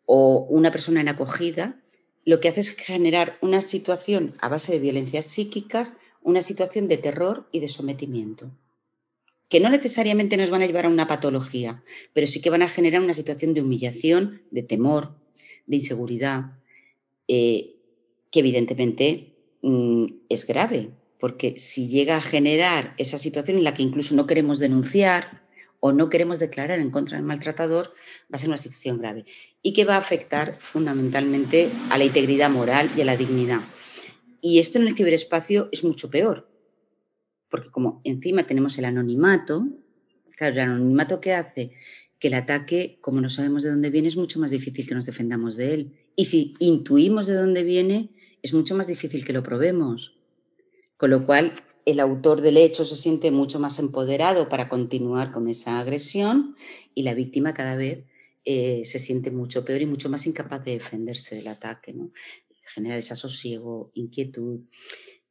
[0.07, 1.81] o una persona en acogida,
[2.25, 6.99] lo que hace es generar una situación a base de violencias psíquicas, una situación de
[6.99, 8.51] terror y de sometimiento,
[9.49, 12.69] que no necesariamente nos van a llevar a una patología, pero sí que van a
[12.69, 15.17] generar una situación de humillación, de temor,
[15.67, 16.59] de inseguridad,
[17.29, 17.77] eh,
[18.31, 20.91] que evidentemente mm, es grave,
[21.25, 25.41] porque si llega a generar esa situación en la que incluso no queremos denunciar
[25.81, 29.25] o no queremos declarar en contra del maltratador, va a ser una situación grave
[29.63, 33.63] y que va a afectar fundamentalmente a la integridad moral y a la dignidad.
[34.43, 36.47] Y esto en el ciberespacio es mucho peor,
[37.49, 39.67] porque como encima tenemos el anonimato,
[40.37, 41.73] claro, el anonimato que hace
[42.19, 45.07] que el ataque, como no sabemos de dónde viene, es mucho más difícil que nos
[45.07, 45.93] defendamos de él.
[46.17, 48.11] Y si intuimos de dónde viene,
[48.43, 50.14] es mucho más difícil que lo probemos.
[50.97, 55.49] Con lo cual, el autor del hecho se siente mucho más empoderado para continuar con
[55.49, 56.57] esa agresión
[56.95, 58.05] y la víctima cada vez
[58.45, 61.93] eh, se siente mucho peor y mucho más incapaz de defenderse del ataque.
[61.93, 62.11] ¿no?
[62.75, 64.61] Genera desasosiego, inquietud.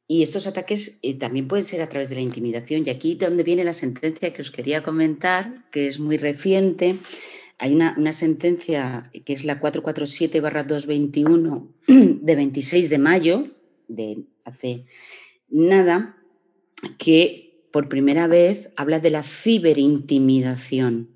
[0.06, 2.84] Y estos ataques eh, también pueden ser a través de la intimidación.
[2.86, 6.98] Y aquí donde viene la sentencia que os quería comentar, que es muy reciente,
[7.58, 11.68] hay una, sentencia que es la 447-221
[12.20, 13.48] de 26 de mayo,
[13.88, 14.84] de hace
[15.48, 16.16] nada,
[16.98, 21.10] que por primera vez habla de la ciberintimidación,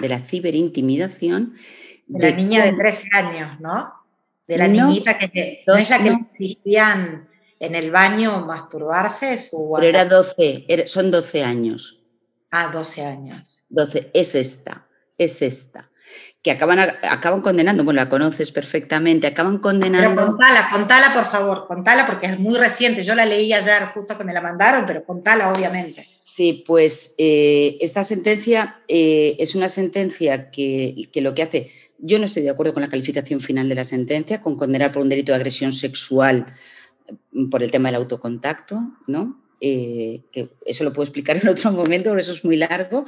[0.00, 1.54] de la ciberintimidación.
[2.06, 3.92] De la niña de 13 años, ¿no?
[4.46, 7.28] De la niñita que no es la que exigían
[7.60, 9.38] en el baño masturbarse.
[9.38, 12.02] Su Pero era 12, son 12 años.
[12.50, 13.64] Ah, 12 años.
[13.70, 14.86] 12, es esta
[15.18, 15.90] es esta,
[16.44, 20.14] que acaban, acaban condenando, bueno, la conoces perfectamente, acaban condenando...
[20.14, 24.18] Pero contala, contala por favor, contala porque es muy reciente, yo la leí ayer justo
[24.18, 26.06] que me la mandaron, pero contala obviamente.
[26.22, 32.18] Sí, pues eh, esta sentencia eh, es una sentencia que, que lo que hace, yo
[32.18, 35.08] no estoy de acuerdo con la calificación final de la sentencia, con condenar por un
[35.08, 36.54] delito de agresión sexual
[37.32, 39.40] mm, por el tema del autocontacto, ¿no?
[39.62, 43.06] Eh, que eso lo puedo explicar en otro momento, pero eso es muy largo.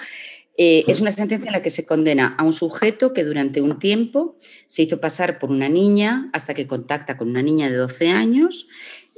[0.58, 3.78] Eh, es una sentencia en la que se condena a un sujeto que durante un
[3.78, 8.08] tiempo se hizo pasar por una niña hasta que contacta con una niña de 12
[8.08, 8.66] años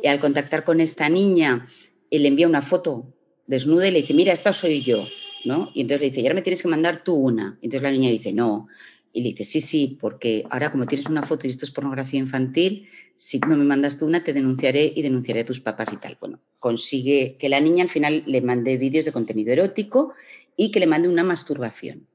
[0.03, 1.67] y al contactar con esta niña
[2.11, 3.15] él le envía una foto
[3.47, 5.07] desnuda y le dice, mira, esta soy yo,
[5.45, 5.71] ¿no?
[5.75, 7.59] Y entonces le dice, y ahora me tienes que mandar tú una.
[7.61, 8.69] Y entonces la niña dice, no.
[9.13, 12.21] Y le dice, sí, sí, porque ahora como tienes una foto y esto es pornografía
[12.21, 15.97] infantil, si no me mandas tú una, te denunciaré y denunciaré a tus papás y
[15.97, 16.17] tal.
[16.21, 20.15] Bueno, consigue que la niña al final le mande vídeos de contenido erótico
[20.59, 22.07] y que le mande una masturbación.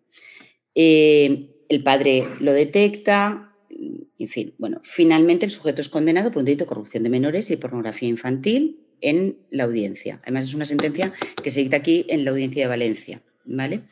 [0.75, 6.45] Eh, el padre lo detecta, en fin, bueno, finalmente el sujeto es condenado por un
[6.45, 10.19] delito de corrupción de menores y pornografía infantil en la audiencia.
[10.23, 13.23] Además, es una sentencia que se dicta aquí en la audiencia de Valencia.
[13.45, 13.84] ¿vale?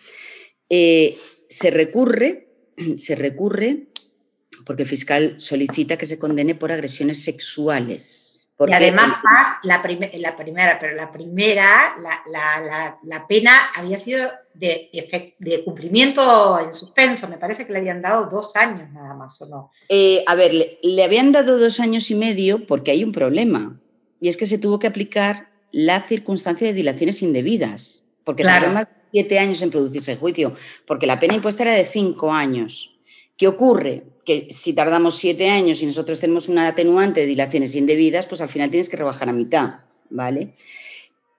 [0.69, 1.15] Eh,
[1.47, 2.47] se recurre,
[2.97, 3.87] se recurre
[4.65, 8.30] porque el fiscal solicita que se condene por agresiones sexuales.
[8.67, 9.17] Y además,
[9.63, 9.81] la, la,
[10.35, 11.95] primera, pero la primera,
[13.03, 14.89] la, pena había sido de,
[15.39, 17.27] de, cumplimiento en suspenso.
[17.27, 19.71] Me parece que le habían dado dos años nada más, ¿o no?
[19.89, 23.79] Eh, a ver, le, habían dado dos años y medio porque hay un problema.
[24.19, 28.07] Y es que se tuvo que aplicar la circunstancia de dilaciones indebidas.
[28.23, 28.65] Porque claro.
[28.65, 30.55] tardó más de siete años en producirse el juicio.
[30.85, 32.95] Porque la pena impuesta era de cinco años.
[33.37, 34.03] ¿Qué ocurre?
[34.25, 38.49] Que si tardamos siete años y nosotros tenemos una atenuante de dilaciones indebidas, pues al
[38.49, 39.79] final tienes que rebajar a mitad,
[40.09, 40.53] ¿vale?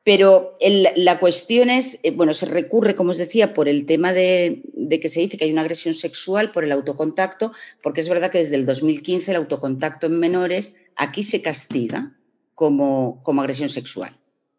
[0.05, 0.59] Pero
[0.97, 4.63] la cuestión es, eh, bueno, se recurre, como os decía, por el tema de,
[5.01, 8.39] que se dice que hay una agresión sexual por el autocontacto, porque es verdad que
[8.39, 12.17] desde el 2015 el autocontacto en menores aquí se castiga
[12.57, 14.19] como, como agresión sexual,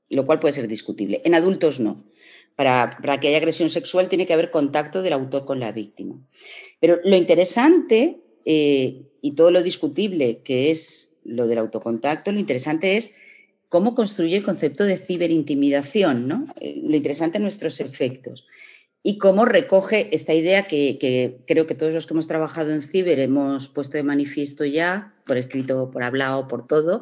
[0.10, 1.22] lo cual puede ser discutible.
[1.26, 2.06] En adultos no.
[2.56, 6.16] Para, que haya agresión sexual tiene que haber contacto del autor con la víctima.
[6.80, 12.96] Pero lo interesante eh, y todo lo discutible que es lo del autocontacto, lo interesante
[12.96, 13.14] es
[13.70, 16.54] cómo construye el concepto de ciberintimidación, ¿no?
[16.60, 18.46] Eh, lo interesante nuestros efectos
[19.04, 22.82] y cómo recoge esta idea que, que, creo que todos los que hemos trabajado en
[22.82, 27.02] ciber hemos puesto de manifiesto ya, por escrito, por hablado, por todo,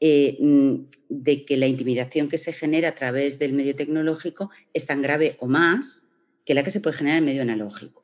[0.00, 0.74] eh, mm,
[1.08, 5.36] de que la intimidación que se genera a través del medio tecnológico es tan grave
[5.40, 6.10] o más
[6.44, 8.02] que la que se puede generar en medio analógico.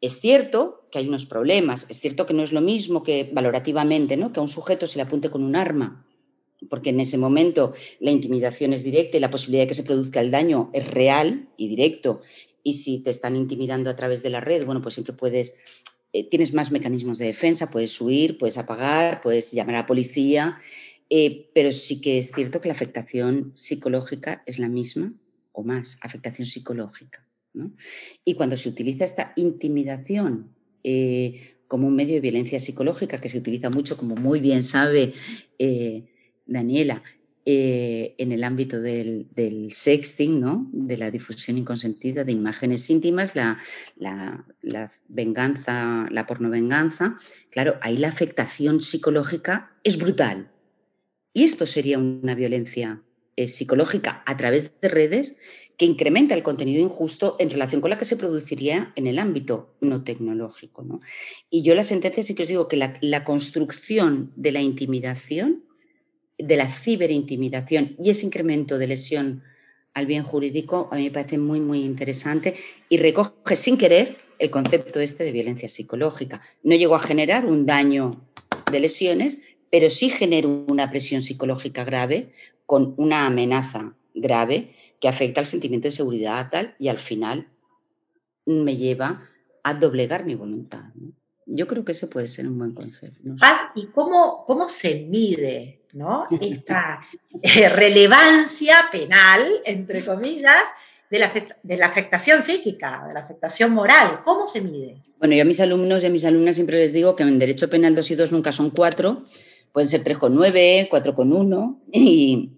[0.00, 4.16] Es cierto que hay unos problemas, es cierto que no es lo mismo que valorativamente,
[4.16, 4.32] ¿no?
[4.32, 6.04] que a un sujeto se le apunte con un arma,
[6.68, 10.20] porque en ese momento la intimidación es directa y la posibilidad de que se produzca
[10.20, 12.20] el daño es real y directo.
[12.64, 15.54] Y si te están intimidando a través de la red, bueno, pues siempre puedes,
[16.12, 20.60] eh, tienes más mecanismos de defensa, puedes huir, puedes apagar, puedes llamar a la policía
[21.14, 25.12] eh, pero sí que es cierto que la afectación psicológica es la misma
[25.52, 27.28] o más, afectación psicológica.
[28.24, 33.36] Y cuando se utiliza esta intimidación eh, como un medio de violencia psicológica, que se
[33.36, 35.12] utiliza mucho, como muy bien sabe
[35.58, 36.06] eh,
[36.46, 37.02] Daniela,
[37.44, 40.70] en el ámbito del, sexting, ¿no?
[40.72, 43.58] de la difusión inconsentida de imágenes íntimas, la,
[43.96, 47.18] la, la venganza, la pornovenganza,
[47.50, 50.51] claro, ahí la afectación psicológica es brutal.
[51.32, 53.02] Y esto sería una violencia
[53.36, 55.36] eh, psicológica a través de redes
[55.78, 59.74] que incrementa el contenido injusto en relación con la que se produciría en el ámbito
[59.80, 60.82] no tecnológico.
[60.82, 61.00] ¿no?
[61.50, 65.64] Y yo la sentencia sí que os digo que la, construcción de la intimidación,
[66.38, 69.42] de la ciberintimidación y ese incremento de lesión
[69.94, 72.54] al bien jurídico a mí me parece muy, muy interesante
[72.88, 76.42] y recoge sin querer el concepto este de violencia psicológica.
[76.62, 78.20] No llegó a generar un daño
[78.70, 79.38] de lesiones,
[79.72, 82.30] pero sí genero una presión psicológica grave
[82.66, 87.48] con una amenaza grave que afecta al sentimiento de seguridad tal y al final
[88.44, 89.30] me lleva
[89.62, 90.82] a doblegar mi voluntad.
[91.46, 93.34] Yo creo que ese puede ser un buen concepto.
[93.74, 96.26] ¿y cómo, cómo se mide ¿no?
[96.42, 97.00] esta
[97.40, 100.64] eh, relevancia penal, entre comillas,
[101.10, 101.32] de la,
[101.62, 104.20] de la, afectación psíquica, de la afectación moral?
[104.22, 105.02] ¿Cómo se mide?
[105.18, 107.70] Bueno, yo a mis alumnos y a mis alumnas siempre les digo que en derecho
[107.70, 109.22] penal dos y dos nunca son cuatro,
[109.72, 112.50] pueden ser 3,9, 4,1 y,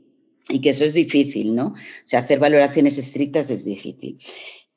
[0.49, 1.69] y que eso es difícil, ¿no?
[1.69, 1.75] O
[2.05, 4.19] sea, hacer valoraciones estrictas es difícil.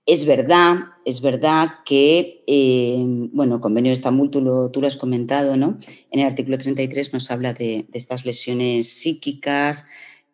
[0.06, 2.96] Es verdad, es verdad que, eh,
[3.34, 5.78] bueno, el convenio de Estambul, tú lo, tú lo, has comentado, ¿no?
[6.12, 9.86] En el artículo 33 nos habla de, de, estas lesiones psíquicas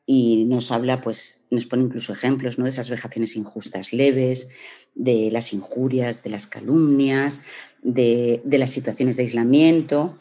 [0.05, 2.65] y nos habla, pues, nos pone incluso ejemplos, ¿no?
[2.65, 4.49] De esas vejaciones injustas leves,
[4.93, 7.41] de las injurias, de las calumnias,
[7.81, 10.17] de, de las situaciones de aislamiento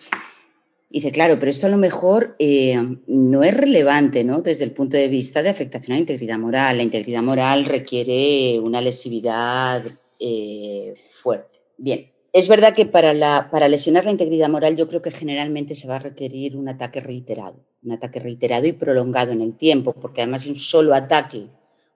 [0.93, 4.43] dice, claro, pero esto a lo mejor eh, no es relevante ¿no?
[4.43, 6.77] desde el punto de vista de afectación a la integridad moral.
[6.77, 9.85] La integridad moral requiere una lesividad
[10.21, 11.61] eh, fuerte.
[11.79, 15.89] Bien, es verdad que para, para lesionar la integridad moral yo creo que generalmente se
[15.89, 20.23] va a requerir un ataque reiterado, un ataque reiterado y prolongado en el tiempo, porque
[20.23, 21.47] además un solo ataque,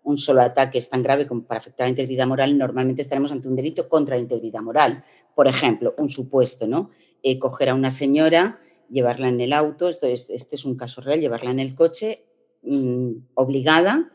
[0.03, 3.33] un solo ataque es tan grave como para afectar a la integridad moral, normalmente estaremos
[3.33, 5.05] ante un delito contra la integridad moral.
[5.35, 6.91] Por ejemplo, un supuesto, ¿no?
[7.23, 8.61] Eh, coger a una señora
[8.91, 12.25] llevarla en el auto, esto es, este es un caso real, llevarla en el coche
[12.63, 14.13] mm, obligada,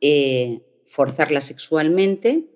[0.00, 2.46] eh, forzarla sexualmente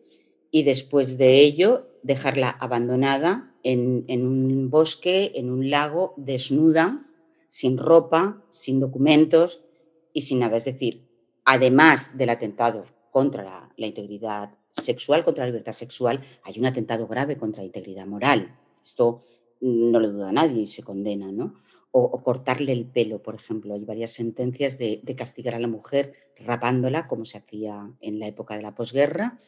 [0.50, 7.06] y después de ello dejarla abandonada en, en un bosque, en un lago, desnuda,
[7.48, 9.64] sin ropa, sin documentos
[10.12, 10.56] y sin nada.
[10.56, 11.08] Es decir,
[11.44, 17.36] además del atentado contra la, integridad sexual, contra la libertad sexual, hay un atentado grave
[17.36, 18.56] contra la integridad moral.
[18.84, 19.24] Esto
[19.60, 21.54] no lo duda nadie y se condena, ¿no?
[21.90, 23.74] O, cortarle el pelo, por ejemplo.
[23.74, 28.56] Hay varias sentencias de, castigar a la mujer rapándola, como se hacía en la época
[28.56, 29.38] de la posguerra.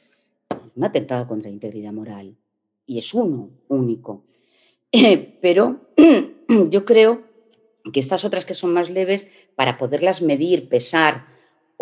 [0.74, 2.36] Un atentado contra la integridad moral.
[2.86, 4.24] Y es uno, único.
[5.40, 5.92] pero
[6.70, 7.24] yo creo
[7.92, 11.26] que estas otras que son más leves, para poderlas medir, pesar,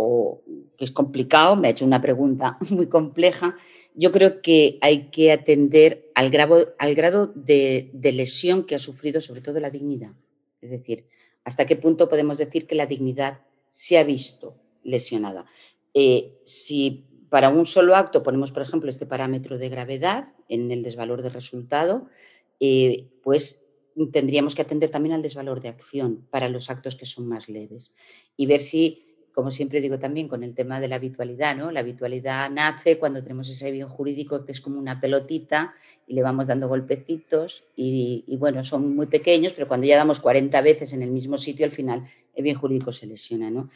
[0.01, 0.45] o
[0.77, 3.57] que es complicado, me ha hecho una pregunta muy compleja,
[3.97, 9.59] yo creo que hay que atender al grado, de, lesión que ha sufrido sobre todo
[9.59, 10.13] la dignidad.
[10.61, 11.07] Es decir,
[11.43, 13.41] hasta qué punto podemos decir que la dignidad
[13.71, 15.47] se ha visto lesionada.
[15.95, 20.85] Eh, si para un solo acto ponemos, por ejemplo, este parámetro de gravedad en el
[20.85, 22.07] desvalor de resultado,
[22.61, 23.69] eh, pues
[24.13, 27.93] tendríamos que atender también al desvalor de acción para los actos que son más leves
[28.37, 29.08] y ver si,
[29.39, 31.71] como siempre digo también con el tema de la habitualidad, ¿no?
[31.71, 35.77] La habitualidad nace cuando tenemos ese bien jurídico que es como una pelotita
[36.09, 40.61] y le vamos dando golpecitos y, bueno, son muy pequeños, pero cuando ya damos 40
[40.63, 43.71] veces en el mismo sitio, al final el bien jurídico se lesiona, ¿no?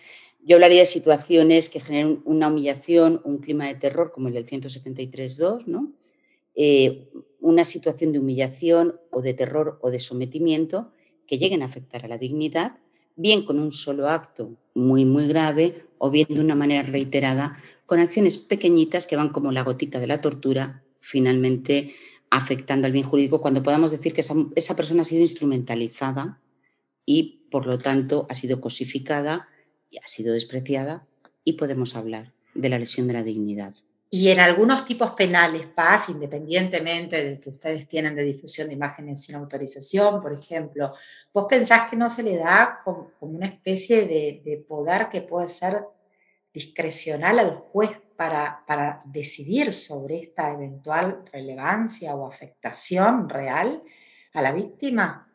[0.44, 4.46] Yo hablaría de situaciones que generen una humillación, un clima de terror como el del
[4.46, 5.92] 173.2, ¿no?
[6.56, 7.08] Eh,
[7.38, 10.90] una situación de humillación o de terror o de sometimiento
[11.24, 12.78] que lleguen a afectar a la dignidad,
[13.16, 18.00] bien con un solo acto muy, muy grave o bien de una manera reiterada, con
[18.00, 21.94] acciones pequeñitas que van como la gotita de la tortura, finalmente
[22.30, 26.40] afectando al bien jurídico, cuando podamos decir que esa, esa persona ha sido instrumentalizada
[27.04, 29.48] y, por lo tanto, ha sido cosificada
[29.90, 31.06] y ha sido despreciada
[31.44, 33.74] y podemos hablar de la lesión de la dignidad.
[34.14, 39.24] Y en algunos tipos penales, PAS, independientemente del que ustedes tienen de difusión de imágenes
[39.24, 40.92] sin autorización, por ejemplo,
[41.32, 45.86] ¿vos pensás que no se le da como, una especie de, poder que puede ser
[46.52, 53.82] discrecional al juez para, para, decidir sobre esta eventual relevancia o afectación real
[54.34, 55.26] a la víctima?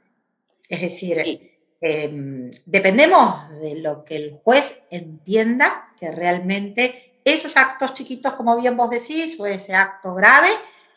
[0.70, 1.18] Es decir,
[1.82, 8.78] em, dependemos de lo que el juez entienda que realmente esos actos chiquitos, como bien
[8.78, 10.50] vos decís, o ese acto grave,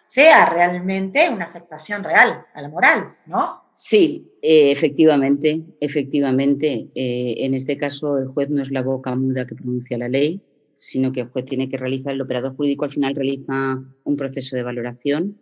[0.06, 3.62] sea realmente una afectación real a la moral, ¿no?
[3.74, 6.88] Sí, eh, efectivamente, efectivamente.
[6.94, 10.42] Eh, en este caso, el juez no es la boca muda que pronuncia la ley,
[10.76, 14.56] sino que el juez tiene que realizar, el operador jurídico al final realiza un proceso
[14.56, 15.38] de valoración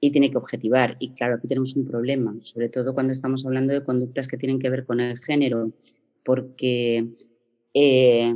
[0.00, 0.96] y tiene que objetivar.
[0.98, 4.58] Y claro, aquí tenemos un problema, sobre todo cuando estamos hablando de conductas que tienen
[4.58, 5.72] que ver con el género,
[6.24, 7.06] porque
[7.74, 8.34] eh,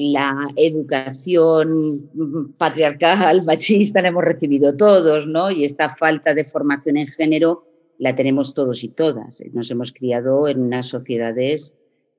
[0.00, 2.08] la educación
[2.56, 5.50] patriarcal, machista, la hemos recibido todos, ¿no?
[5.50, 7.64] Y esta falta de formación en género
[7.98, 9.42] la tenemos todos y todas.
[9.52, 11.76] Nos hemos criado en unas sociedades,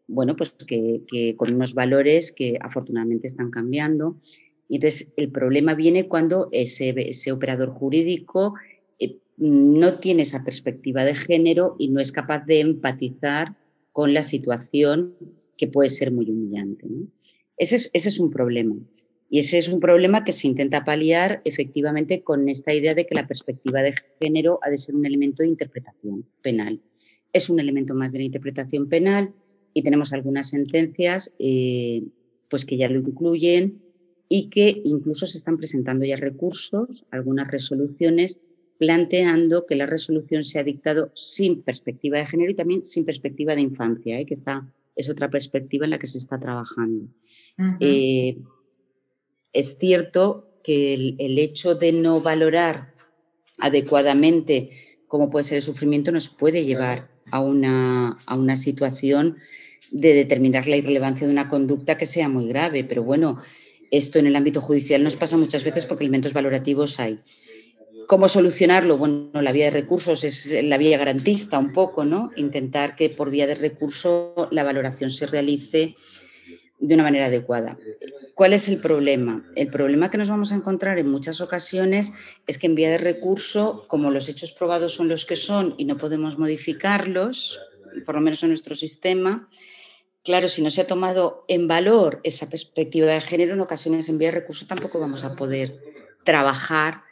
[0.08, 4.18] bueno, pues que, con unos valores que afortunadamente están cambiando.
[4.68, 8.56] Y entonces el problema viene cuando ese, operador jurídico
[9.00, 13.56] eh, no tiene esa perspectiva de género y no es capaz de empatizar
[13.94, 15.16] con la situación
[15.56, 16.86] que puede ser muy humillante.
[16.90, 17.08] ¿no?
[17.60, 18.76] Ese es, un problema.
[19.30, 23.16] Y ese es un problema que se intenta paliar efectivamente con esta idea de que
[23.16, 26.80] la perspectiva de género ha de ser un elemento de interpretación penal.
[27.34, 29.34] Es un elemento más de la interpretación penal
[29.74, 32.04] y tenemos algunas sentencias eh,
[32.50, 33.82] pues que ya lo incluyen
[34.30, 38.40] y que incluso se están presentando ya recursos, algunas resoluciones,
[38.78, 43.54] planteando que la resolución se ha dictado sin perspectiva de género y también sin perspectiva
[43.54, 44.26] de infancia, ¿eh?
[44.26, 44.66] que está,
[45.00, 47.08] es otra perspectiva en la que se está trabajando.
[47.80, 48.38] Eh,
[49.54, 52.94] es cierto que el, hecho de no valorar
[53.60, 54.72] adecuadamente
[55.08, 59.38] cómo puede ser el sufrimiento nos puede llevar a una, a una situación
[59.90, 62.84] de determinar la irrelevancia de una conducta que sea muy grave.
[62.84, 63.42] Pero bueno,
[63.92, 67.22] esto en el ámbito judicial nos pasa muchas veces porque elementos valorativos hay.
[68.10, 68.98] ¿Cómo solucionarlo?
[68.98, 72.32] Bueno, la vía de recursos es la vía garantista un poco, ¿no?
[72.38, 75.94] Intentar que por vía de recurso la valoración se realice
[76.80, 77.78] de una manera adecuada.
[78.34, 79.46] ¿Cuál es el problema?
[79.56, 82.12] El problema que nos vamos a encontrar en muchas ocasiones
[82.48, 85.86] es que en vía de recurso, como los hechos probados son los que son y
[85.86, 87.60] no podemos modificarlos,
[88.08, 89.52] por lo menos en nuestro sistema,
[90.24, 94.18] claro, si no se ha tomado en valor esa perspectiva de género, en ocasiones en
[94.18, 95.80] vía de recurso tampoco vamos a poder
[96.24, 97.08] trabajar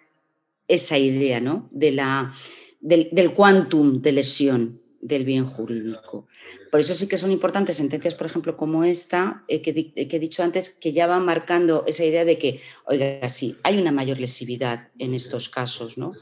[0.68, 1.68] esa idea ¿no?
[1.72, 2.34] de la,
[2.80, 6.28] del, quantum de lesión del bien jurídico.
[6.72, 10.44] Por eso sí que son importantes sentencias, por ejemplo, como esta, eh, que, he dicho
[10.44, 14.90] antes, que ya van marcando esa idea de que, oiga, sí, hay una mayor lesividad
[14.98, 16.14] en estos casos, ¿no?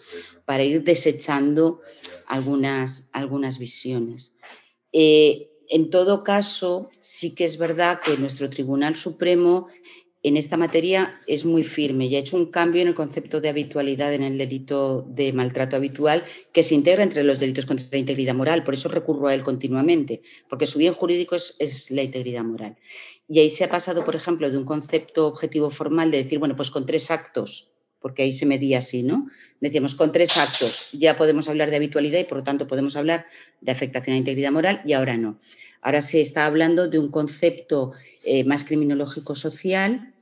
[0.46, 1.82] Para ir desechando
[2.28, 4.38] algunas, algunas visiones.
[4.92, 9.68] Eh, en todo caso, sí que es verdad que nuestro Tribunal Supremo
[10.28, 13.50] en esta materia es muy firme y ha hecho un cambio en el concepto de
[13.50, 18.00] habitualidad en el delito de maltrato habitual que se integra entre los delitos contra la
[18.00, 18.64] integridad moral.
[18.64, 22.76] Por eso recurro a él continuamente, porque su bien jurídico es, la integridad moral.
[23.30, 26.56] Y ahí se ha pasado, por ejemplo, de un concepto objetivo formal de decir, bueno,
[26.56, 27.70] pues con tres actos,
[28.00, 29.28] porque ahí se medía así, ¿no?
[29.62, 33.28] Decíamos, con tres actos ya podemos hablar de habitualidad y por lo tanto podemos hablar
[33.62, 35.38] de afectación a la integridad moral y ahora no.
[35.82, 37.92] Ahora se está hablando de un concepto
[38.24, 40.14] eh, más criminológico social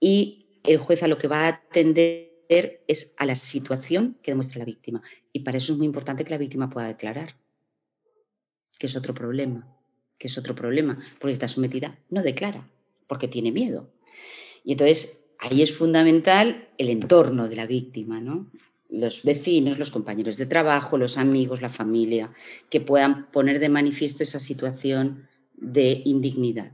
[0.00, 4.58] y el juez a lo que va a atender es a la situación que demuestra
[4.58, 5.02] la víctima.
[5.32, 7.36] Y para eso es muy importante que la víctima pueda declarar,
[8.78, 9.76] que es otro problema,
[10.18, 12.70] que es otro problema, porque está sometida, no declara,
[13.06, 13.92] porque tiene miedo.
[14.64, 18.50] Y entonces ahí es fundamental el entorno de la víctima, ¿no?
[18.88, 22.32] los vecinos, los compañeros de trabajo, los amigos, la familia,
[22.70, 26.72] que puedan poner de manifiesto esa situación de indignidad.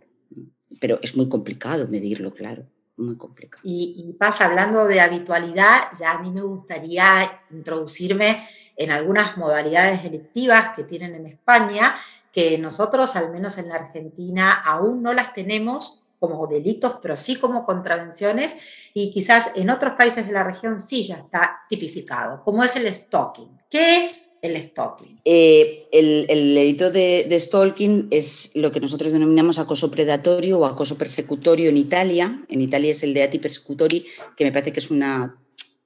[0.78, 2.66] Pero es muy complicado medirlo, claro
[3.02, 3.62] muy complicado.
[3.64, 10.70] Y, pasa hablando de habitualidad, ya a mí me gustaría introducirme en algunas modalidades delictivas
[10.74, 11.94] que tienen en España,
[12.32, 17.36] que nosotros, al menos en la Argentina, aún no las tenemos como delitos, pero sí
[17.36, 18.56] como contravenciones,
[18.94, 22.92] y quizás en otros países de la región sí ya está tipificado, como es el
[22.94, 23.60] stalking.
[23.68, 25.20] ¿Qué es el stalking?
[25.24, 31.70] Eh, el, delito de, stalking es lo que nosotros denominamos acoso predatorio o acoso persecutorio
[31.70, 32.44] en Italia.
[32.48, 34.04] En Italia es el de ati persecutori,
[34.36, 35.40] que me parece que es una,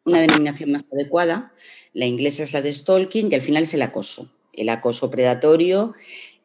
[0.05, 1.53] una denominación más adecuada.
[1.93, 4.33] La inglesa es la de stalking y al final es el acoso.
[4.53, 5.95] El acoso predatorio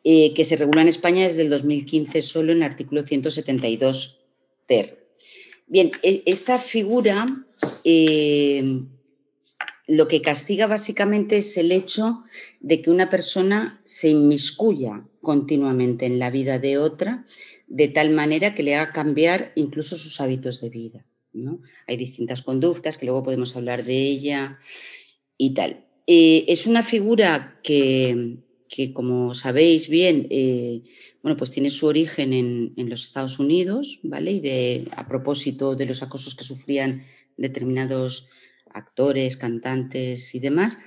[0.03, 4.19] eh, que se regula en España desde el 2015 solo en el artículo 172
[4.65, 5.01] ter.
[5.67, 7.45] Bien, e, esta figura
[7.83, 8.83] eh,
[9.87, 12.23] lo que castiga básicamente es el hecho
[12.59, 17.25] de que una persona se inmiscuya continuamente en la vida de otra
[17.67, 21.05] de tal manera que le haga cambiar incluso sus hábitos de vida.
[21.33, 21.61] ¿no?
[21.87, 24.59] Hay distintas conductas que luego podemos hablar de ella
[25.37, 25.85] y tal.
[26.05, 28.39] Eh, es una figura que,
[28.93, 30.81] como sabéis bien, eh,
[31.23, 34.31] bueno, pues tiene su origen en, en, los Estados Unidos, ¿vale?
[34.31, 37.05] Y a propósito de los acosos que sufrían
[37.37, 38.27] determinados
[38.73, 40.79] actores, cantantes y demás,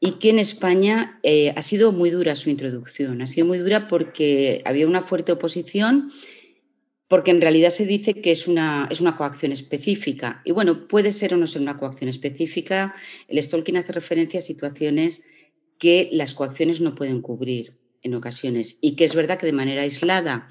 [0.00, 3.22] y que en España eh, ha sido muy dura su introducción.
[3.22, 6.10] Ha sido muy dura porque había una fuerte oposición,
[7.08, 10.42] porque en realidad se dice que es una, es una coacción específica.
[10.44, 12.94] Y bueno, puede ser o no ser una coacción específica.
[13.28, 15.24] El stalking hace referencia a situaciones
[15.78, 17.72] que las coacciones no pueden cubrir
[18.02, 20.48] en ocasiones y que es verdad que de manera aislada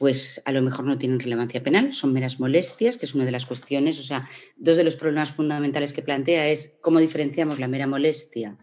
[0.00, 3.32] pues a lo mejor no tienen relevancia penal, son meras molestias, que es una de
[3.32, 4.26] las cuestiones, o sea,
[4.56, 8.56] dos de los problemas fundamentales que plantea es cómo diferenciamos la mera molestia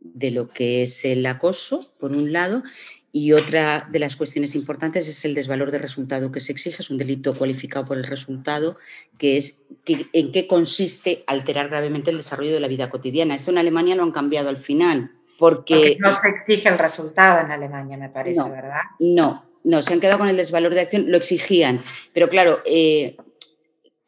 [0.00, 2.62] de lo que es el acoso, por un lado,
[3.10, 6.90] y otra de las cuestiones importantes es el desvalor de resultado que se exige, es
[6.90, 8.76] un delito cualificado por el resultado,
[9.16, 13.34] que es en qué consiste alterar gravemente el desarrollo de la vida cotidiana.
[13.34, 15.96] Esto en Alemania lo han cambiado al final, porque...
[16.00, 18.82] no se exige el resultado en Alemania, me parece, ¿verdad?
[19.00, 21.82] No, no, se han quedado con el desvalor de acción, lo exigían.
[22.12, 23.16] Pero claro, eh,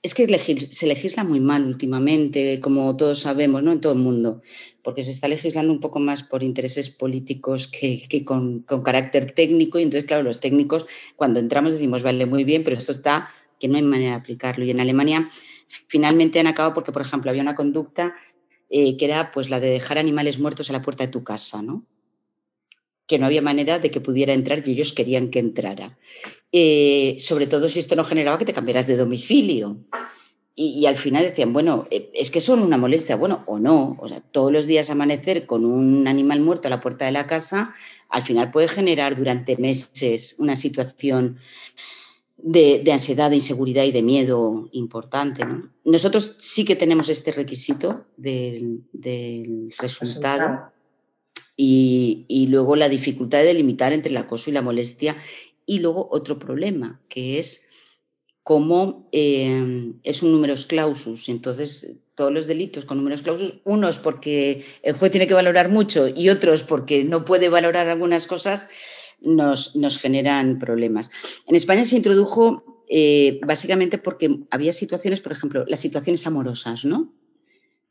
[0.04, 0.26] es que
[0.70, 3.72] se legisla muy mal últimamente, como todos sabemos, ¿no?
[3.72, 4.42] En todo el mundo,
[4.82, 9.78] porque se está legislando un poco más por intereses políticos que, con, carácter técnico.
[9.78, 10.84] Y entonces, claro, los técnicos,
[11.16, 14.66] cuando entramos decimos, vale, muy bien, pero esto está que no hay manera de aplicarlo.
[14.66, 15.28] Y en Alemania
[15.88, 18.14] finalmente han acabado porque, por ejemplo, había una conducta
[18.68, 21.62] eh, que era pues la de dejar animales muertos a la puerta de tu casa,
[21.62, 21.86] ¿no?
[23.06, 25.98] Que no había manera de que pudiera entrar y ellos querían que entrara.
[26.52, 29.78] Eh, sobre todo si esto no generaba que te cambiaras de domicilio.
[30.56, 33.96] Y, al final decían, bueno, eh, es que son una molestia, bueno, o no.
[34.00, 37.26] O sea, todos los días amanecer con un animal muerto a la puerta de la
[37.26, 37.74] casa,
[38.08, 41.38] al final puede generar durante meses una situación
[42.36, 45.44] de, ansiedad, de inseguridad y de miedo importante.
[45.84, 48.84] Nosotros sí que tenemos este requisito del,
[49.78, 50.73] resultado
[51.56, 55.16] y, luego la dificultad de delimitar entre el acoso y la molestia.
[55.66, 57.66] Y luego otro problema, que es
[58.42, 61.28] cómo em, es un números clausus.
[61.28, 66.08] Entonces, todos los delitos con números clausus, unos porque el juez tiene que valorar mucho
[66.08, 68.68] y otros porque no puede valorar algunas cosas,
[69.20, 71.10] nos, nos generan problemas.
[71.46, 77.12] En España se introdujo eh, básicamente porque había situaciones, por ejemplo, las situaciones amorosas, ¿no?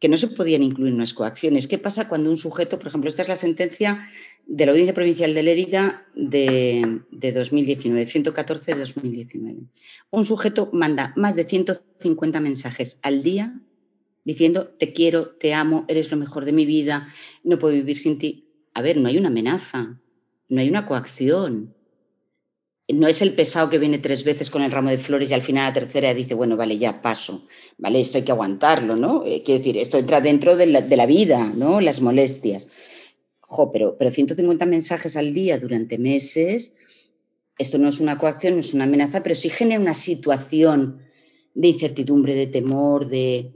[0.04, 1.70] Que no se podían incluir unas coacciones.
[1.70, 4.10] ¿Qué pasa cuando un sujeto, por ejemplo, esta es la sentencia
[4.46, 9.60] de la Audiencia Provincial de Lérida de, de 2019, 114 de 2019.
[10.12, 13.62] Un sujeto manda más de 150 mensajes al día
[14.26, 17.08] diciendo te quiero, te amo, eres lo mejor de mi vida,
[17.46, 18.50] no puedo vivir sin ti.
[18.74, 20.02] A ver, no hay una amenaza,
[20.50, 21.74] no hay una coacción.
[22.90, 25.42] No es el pesado que viene tres veces con el ramo de flores y al
[25.42, 29.26] final la tercera dice, bueno, vale, ya paso, vale, esto hay que aguantarlo, ¿no?
[29.26, 31.80] Eh, quiero decir, esto entra dentro de la, de la vida, ¿no?
[31.80, 32.68] Las molestias
[33.72, 36.76] pero, pero 150 mensajes al día durante meses,
[37.58, 41.02] esto no es una coacción, no es una amenaza, pero sí genera una situación
[41.54, 43.54] de incertidumbre, de temor, de...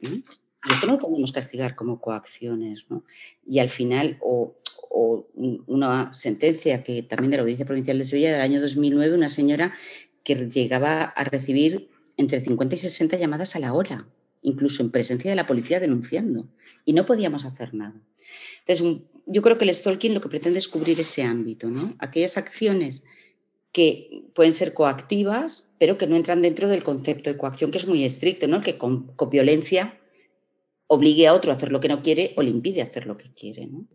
[0.00, 3.04] Y esto no lo podemos castigar como coacciones, ¿no?
[3.44, 4.56] Y al final, o,
[4.92, 5.26] o
[5.66, 9.72] una sentencia que también de la Audiencia Provincial de Sevilla del año 2009, una señora
[10.22, 14.06] que llegaba a recibir entre 50 y 60 llamadas a la hora,
[14.42, 16.46] incluso en presencia de la policía denunciando,
[16.84, 17.94] y no podíamos hacer nada.
[18.66, 21.94] Entonces, yo creo que el stalking lo que pretende es cubrir ese ámbito, ¿no?
[21.98, 23.04] Aquellas acciones
[23.72, 27.86] que pueden ser coactivas, pero que no entran dentro del concepto de coacción, que es
[27.86, 28.60] muy estricto, ¿no?
[28.60, 29.98] Que con, con violencia
[30.92, 33.32] obligue a otro a hacer lo que no quiere o le impide hacer lo que
[33.32, 33.66] quiere.
[33.66, 33.86] ¿no?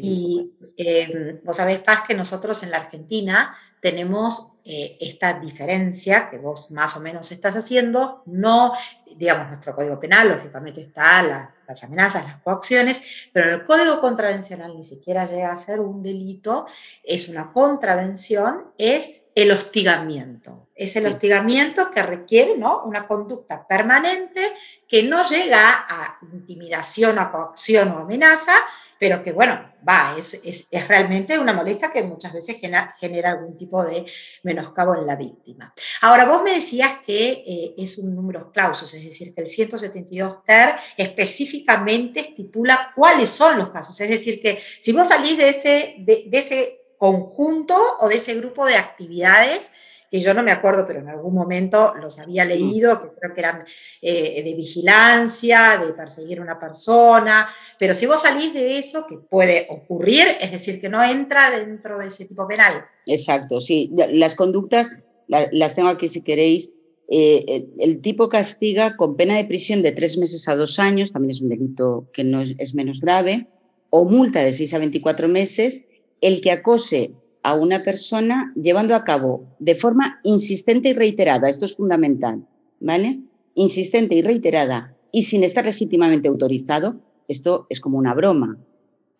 [0.00, 6.38] y eh, vos sabés, Paz, que nosotros en la Argentina tenemos eh, esta diferencia que
[6.38, 8.74] vos más o menos estás haciendo, no,
[9.16, 14.76] digamos, nuestro código penal, lógicamente está las, las amenazas, las coacciones, pero el código contravencional
[14.76, 16.66] ni siquiera llega a ser un delito,
[17.02, 20.68] es una contravención, es el hostigamiento.
[20.74, 22.82] Es el hostigamiento que requiere ¿no?
[22.84, 24.40] una conducta permanente
[24.88, 28.52] que no llega a intimidación, a coacción o amenaza,
[28.98, 33.56] pero que, bueno, va, es, es, realmente una molestia que muchas veces genera, genera, algún
[33.56, 34.04] tipo de
[34.44, 35.74] menoscabo en la víctima.
[36.02, 40.44] Ahora, vos me decías que eh, es un número clausus, es decir, que el 172
[40.44, 44.00] TER específicamente estipula cuáles son los casos.
[44.00, 48.32] Es decir, que si vos salís de ese, de, de ese conjunto o de ese
[48.36, 49.72] grupo de actividades
[50.08, 53.40] que yo no me acuerdo, pero en algún momento los había leído, que creo que
[53.40, 53.64] eran
[54.00, 59.16] eh, de vigilancia, de perseguir a una persona, pero si vos salís de eso, que
[59.16, 62.84] puede ocurrir, es decir, que no entra dentro de ese tipo penal.
[63.06, 64.92] Exacto, sí, las conductas
[65.26, 66.70] las tengo aquí si queréis.
[67.08, 71.32] Eh, el, tipo castiga con pena de prisión de tres meses a dos años, también
[71.32, 73.48] es un delito que no es, es menos grave,
[73.90, 75.84] o multa de seis a 24 meses
[76.22, 77.12] el que acose
[77.42, 82.46] a una persona llevando a cabo de forma insistente y reiterada, esto es fundamental,
[82.80, 83.20] ¿vale?
[83.54, 86.96] Insistente y reiterada y sin estar legítimamente autorizado,
[87.28, 88.56] esto es como una broma.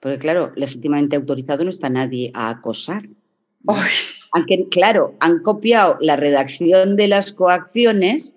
[0.00, 3.08] Porque claro, legítimamente autorizado no está nadie a acosar.
[4.32, 8.36] Aunque, claro, han copiado la redacción de las coacciones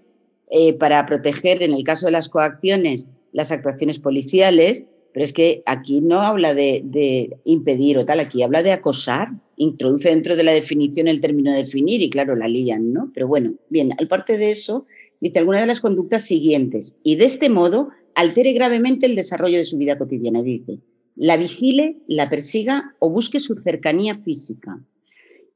[0.52, 4.86] eh, para proteger, en el caso de las coacciones, las actuaciones policiales,
[5.16, 10.10] pero es que aquí no habla de, impedir o tal, aquí habla de acosar, introduce
[10.10, 13.12] dentro de la definición el término definir y claro, la lían, ¿no?
[13.14, 14.86] Pero bueno, bien, aparte de eso,
[15.22, 19.64] dice alguna de las conductas siguientes y de este modo altere gravemente el desarrollo de
[19.64, 20.80] su vida cotidiana, dice,
[21.16, 24.84] la vigile, la persiga o busque su cercanía física.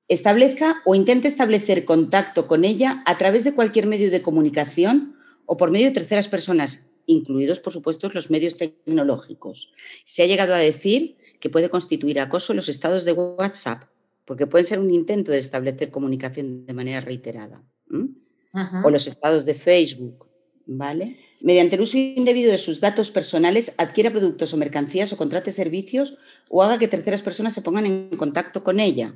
[0.08, 5.58] Establezca o intente establecer contacto con ella a través de cualquier medio de comunicación o
[5.58, 9.72] por medio de terceras personas, incluidos, por supuesto, los medios tecnológicos.
[10.06, 13.84] Se ha llegado a decir que puede constituir acoso los estados de WhatsApp,
[14.26, 17.64] porque pueden ser un intento de establecer comunicación de manera reiterada.
[18.84, 20.28] O los estados de Facebook,
[20.66, 21.18] ¿vale?
[21.42, 26.18] Mediante el uso indebido de sus datos personales, adquiera productos o mercancías o contrate servicios
[26.50, 29.16] o haga que terceras personas se pongan en contacto con ella.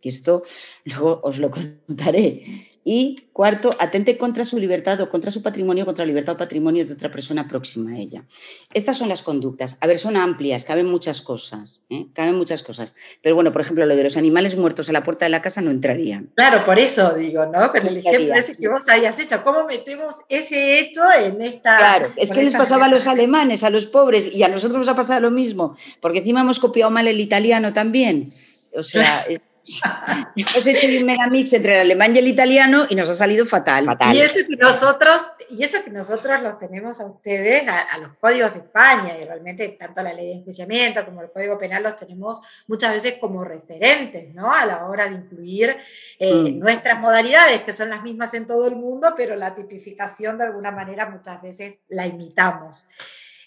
[0.00, 0.42] Que esto
[0.84, 2.69] luego os lo contaré.
[2.82, 6.86] Y cuarto, atente contra su libertad o contra su patrimonio, contra la libertad o patrimonio
[6.86, 8.24] de otra persona próxima a ella.
[8.72, 9.76] Estas son las conductas.
[9.80, 12.06] A ver, son amplias, caben muchas cosas, ¿eh?
[12.14, 12.94] caben muchas cosas.
[13.22, 15.60] Pero bueno, por ejemplo, lo de los animales muertos a la puerta de la casa
[15.60, 16.24] no entraría.
[16.36, 17.70] Claro, por eso digo, ¿no?
[17.70, 21.76] Con el ejemplo ese que vos habías hecho, ¿cómo metemos ese hecho en esta...
[21.76, 24.88] Claro, es que les pasaba a los alemanes, a los pobres, y a nosotros nos
[24.88, 28.32] ha pasado lo mismo, porque encima hemos copiado mal el italiano también.
[28.74, 29.26] O sea...
[30.36, 33.86] Hemos hecho un megamix entre el alemán y el italiano y nos ha salido fatal.
[34.12, 38.52] Y eso que nosotros, y eso que nosotros los tenemos a ustedes, a, los códigos
[38.52, 42.38] de España, y realmente tanto la ley de enjuiciamiento como el código penal los tenemos
[42.66, 44.52] muchas veces como referentes, ¿no?
[44.52, 45.76] A la hora de incluir
[46.18, 46.58] eh, mm.
[46.58, 50.70] nuestras modalidades, que son las mismas en todo el mundo, pero la tipificación de alguna
[50.70, 52.86] manera muchas veces la imitamos.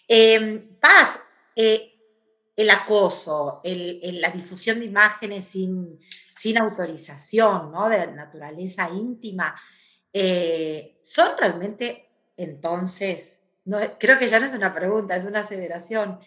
[0.07, 1.19] Eh, Paz,
[1.55, 1.92] eh,
[2.55, 5.99] el acoso, la difusión de imágenes sin,
[6.35, 7.89] sin autorización, ¿no?
[7.89, 9.55] de naturaleza íntima,
[10.11, 16.19] eh, son realmente entonces no, creo que ya no es una pregunta, es una aseveración,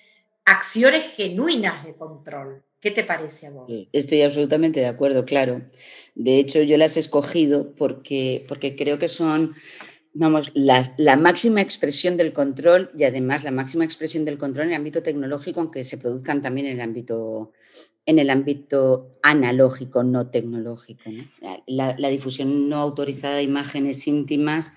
[0.44, 2.62] acciones genuinas de control.
[2.80, 3.70] ¿Qué te parece a vos?
[3.92, 5.62] Estoy absolutamente de acuerdo, claro.
[6.14, 9.54] De hecho, yo las he escogido porque, porque creo que son,
[10.18, 14.72] vamos, la, la, máxima expresión del control y además la máxima expresión del control en
[14.72, 17.52] el ámbito tecnológico, aunque se produzcan también en el ámbito,
[18.06, 21.10] en el ámbito analógico, no tecnológico.
[21.66, 24.72] La, difusión no autorizada de imágenes íntimas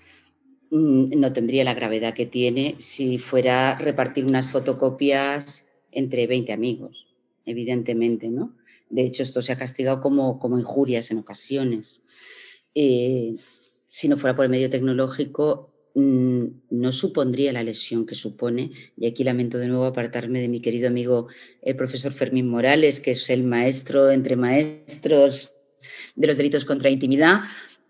[0.71, 7.09] mm, no tendría la gravedad que tiene si fuera repartir unas fotocopias entre 20 amigos
[7.49, 8.55] evidentemente, ¿no?
[8.89, 12.03] De hecho, esto se ha castigado como, como injurias en ocasiones.
[12.73, 13.35] Eh,
[13.89, 18.69] si no fuera por el medio tecnológico, mm, no supondría la lesión que supone.
[18.95, 21.27] Y aquí lamento de nuevo apartarme de mi querido amigo
[21.63, 25.55] el profesor Fermín Morales, que es el maestro entre maestros
[26.15, 27.41] de los delitos contra intimidad.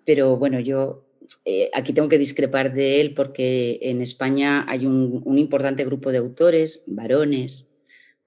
[0.05, 1.05] Pero bueno, yo
[1.43, 6.13] eh, aquí tengo que discrepar de él porque en España hay un, un importante grupo
[6.13, 7.67] de autores, varones,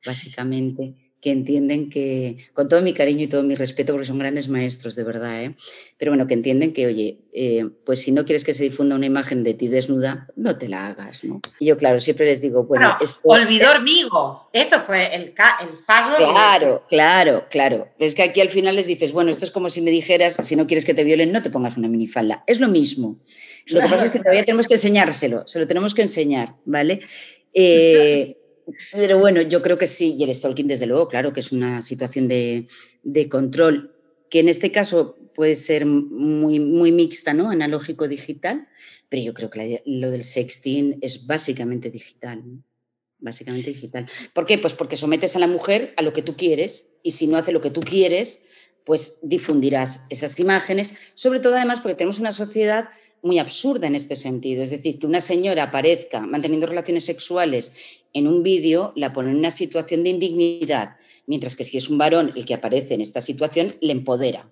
[0.04, 4.48] básicamente, que entienden que, con todo mi cariño y todo mi respeto, porque son grandes
[4.48, 5.54] maestros, de verdad, ¿eh?
[5.96, 9.06] pero bueno, que entienden que, oye, eh, pues si no quieres que se difunda una
[9.06, 11.40] imagen de ti desnuda, no te la hagas, ¿no?
[11.60, 12.96] Y yo, claro, siempre les digo, bueno...
[13.00, 16.16] esto, olvidó amigos, esto fue el, el fallo.
[16.16, 17.88] Claro, claro, claro.
[18.00, 20.56] Es que aquí al final les dices, bueno, esto es como si me dijeras, si
[20.56, 22.42] no quieres que te violen, no te pongas una minifalda.
[22.48, 23.20] Es lo mismo.
[23.66, 27.00] Lo que pasa es que todavía tenemos que enseñárselo, se lo tenemos que enseñar, ¿vale?
[27.54, 28.41] Eh,
[28.92, 31.82] pero bueno, yo creo que sí, y el stalking, desde luego, claro que es una
[31.82, 32.66] situación de,
[33.02, 33.94] de control,
[34.30, 37.50] que en este caso puede ser muy, muy mixta, ¿no?
[37.50, 38.68] Analógico-digital,
[39.08, 42.42] pero yo creo que lo del sexting es básicamente digital.
[43.18, 44.08] Básicamente digital.
[44.32, 44.58] ¿Por qué?
[44.58, 47.52] Pues porque sometes a la mujer a lo que tú quieres y si no hace
[47.52, 48.42] lo que tú quieres,
[48.84, 52.88] pues difundirás esas imágenes, sobre todo además porque tenemos una sociedad
[53.22, 54.62] muy absurda en este sentido.
[54.62, 57.72] Es decir, que una señora aparezca manteniendo relaciones sexuales
[58.12, 60.96] en un vídeo, la pone en una situación de indignidad,
[61.26, 64.50] mientras que si es un varón el que aparece en esta situación, le empodera.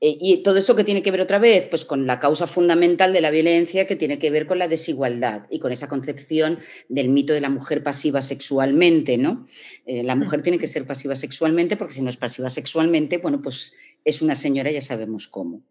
[0.00, 3.12] Eh, y todo esto que tiene que ver otra vez, pues con la causa fundamental
[3.12, 7.08] de la violencia, que tiene que ver con la desigualdad y con esa concepción del
[7.08, 9.48] mito de la mujer pasiva sexualmente, ¿no?
[9.86, 13.42] Eh, la mujer tiene que ser pasiva sexualmente porque si no es pasiva sexualmente, bueno,
[13.42, 15.62] pues es una señora, ya sabemos cómo.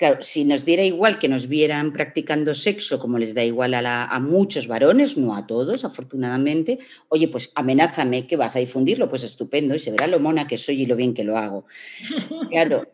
[0.00, 4.18] Claro, si nos diera igual que nos vieran practicando sexo, como les da igual a,
[4.18, 6.78] muchos varones, no a todos, afortunadamente,
[7.10, 10.56] oye, pues amenázame que vas a difundirlo, pues estupendo, y se verá lo mona que
[10.56, 11.66] soy y lo bien que lo hago.
[12.48, 12.88] Claro,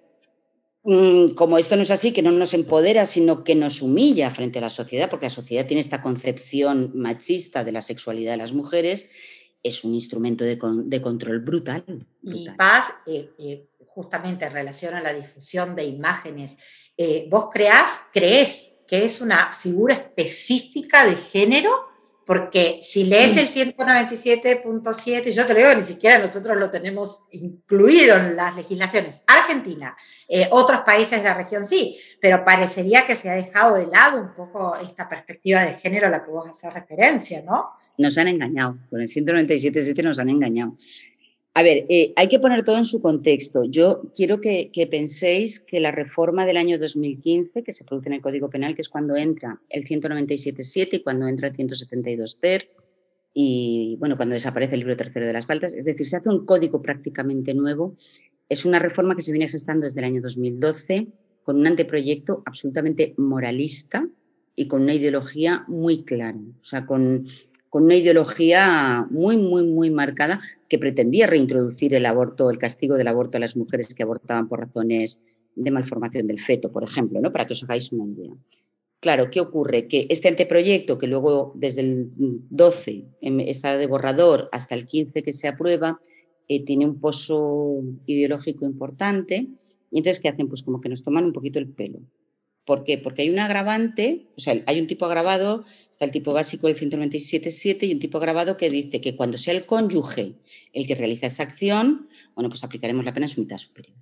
[0.83, 4.59] mm, como esto no es así, que no nos empodera, sino que nos humilla frente
[4.59, 8.53] a la sociedad, porque la sociedad tiene esta concepción machista de la sexualidad de las
[8.53, 9.09] mujeres,
[9.63, 10.59] es un instrumento de,
[11.01, 11.85] control brutal,
[12.25, 16.59] Y Paz, eh, eh, justamente en relación a la difusión de imágenes
[16.97, 21.71] eh, vos creás, crees que es una figura específica de género,
[22.25, 28.17] porque si lees el 197.7, yo te lo digo, ni siquiera nosotros lo tenemos incluido
[28.17, 29.23] en las legislaciones.
[29.29, 29.97] Argentina,
[30.29, 34.21] eh, otros países de la región sí, pero parecería que se ha dejado de lado
[34.21, 37.71] un poco esta perspectiva de género a la que vos haces referencia, ¿no?
[37.99, 40.77] Nos han engañado, con el 197.7 nos han engañado.
[41.57, 43.65] A ver, eh, hay que poner todo en su contexto.
[43.65, 48.21] Yo quiero que, penséis que la reforma del año 2015, que se produce en el
[48.21, 52.69] Código Penal, que es cuando entra el 197.7 y cuando entra el 172 ter,
[53.33, 56.45] y bueno, cuando desaparece el libro tercero de las faltas, es decir, se hace un
[56.45, 57.97] código prácticamente nuevo.
[58.51, 61.07] Es una reforma que se viene gestando desde el año 2012
[61.43, 64.07] con un anteproyecto absolutamente moralista
[64.55, 67.25] y con una ideología muy clara, o sea, con
[67.77, 73.07] con una ideología muy, muy, muy marcada que pretendía reintroducir el aborto, el castigo del
[73.07, 75.21] aborto a las mujeres que abortaban por razones
[75.57, 77.31] de malformación del feto, por ejemplo, ¿no?
[77.33, 78.33] para que os hagáis una idea.
[79.01, 79.89] Claro, ¿qué ocurre?
[79.89, 85.33] Que este anteproyecto, que luego desde el 12 está de borrador hasta el 15 que
[85.33, 86.01] se aprueba,
[86.49, 89.49] eh, tiene un pozo ideológico importante.
[89.91, 90.49] Y entonces, ¿qué hacen?
[90.49, 91.99] Pues como que nos toman un poquito el pelo.
[92.67, 92.99] ¿Por qué?
[92.99, 96.77] Porque hay un agravante, o sea, hay un tipo agravado, está el tipo básico del
[96.77, 100.35] 197.7 y un tipo agravado que dice que cuando sea el cónyuge
[100.73, 103.97] el que realiza esta acción, bueno, pues aplicaremos la pena en su mitad superior.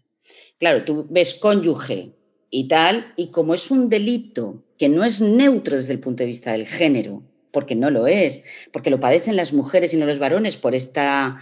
[0.59, 2.13] Claro, tú ves cónyuge
[2.49, 6.29] y tal, y como es un delito que no es neutro desde el punto de
[6.29, 8.43] vista del género, porque no lo es,
[8.73, 11.39] porque lo padecen las mujeres y no los varones por esta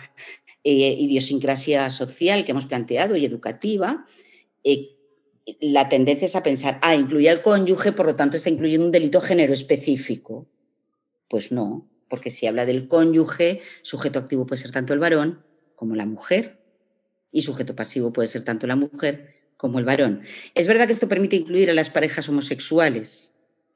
[0.65, 4.07] eh, idiosincrasia social que hemos planteado y educativa,
[4.65, 4.97] eh,
[5.61, 8.93] la tendencia es a pensar, ah, incluye al cónyuge, por lo tanto está incluyendo un
[8.93, 10.47] delito género específico.
[11.29, 15.97] Pues no, porque si habla del cónyuge, sujeto activo puede ser tanto el varón como
[15.97, 16.61] la mujer
[17.33, 20.23] y sujeto pasivo puede ser tanto la mujer como el varón.
[20.55, 23.32] Es verdad que esto permite incluir a las parejas homosexuales,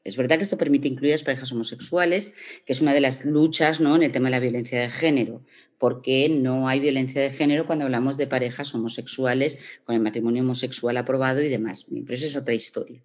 [0.06, 2.32] Es verdad que esto permite incluir a las parejas homosexuales,
[2.64, 3.96] que es una de las luchas ¿no?
[3.96, 5.44] en el tema de la violencia de género,
[5.78, 10.96] porque no hay violencia de género cuando hablamos de parejas homosexuales con el matrimonio homosexual
[10.96, 11.86] aprobado y demás.
[11.90, 13.02] Pero es otra historia.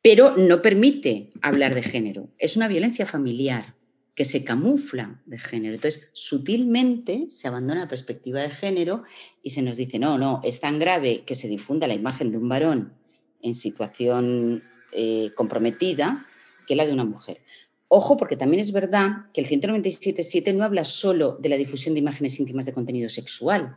[0.00, 2.28] Pero no permite hablar de género.
[2.38, 3.74] Es una violencia familiar
[4.14, 5.74] que se camufla de género.
[5.74, 9.02] Entonces, sutilmente se abandona la perspectiva de género
[9.42, 12.38] y se nos dice, no, no, es tan grave que se difunda la imagen de
[12.38, 12.92] un varón
[13.40, 14.62] en situación
[14.92, 16.26] eh, comprometida
[16.66, 17.40] que la de una mujer.
[17.88, 22.00] Ojo, porque también es verdad que el 197.7 no habla solo de la difusión de
[22.00, 23.76] imágenes íntimas de contenido sexual.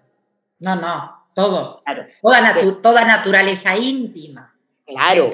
[0.59, 1.84] No, no, todo.
[2.22, 4.55] Toda, toda naturaleza íntima.
[4.86, 5.32] Claro.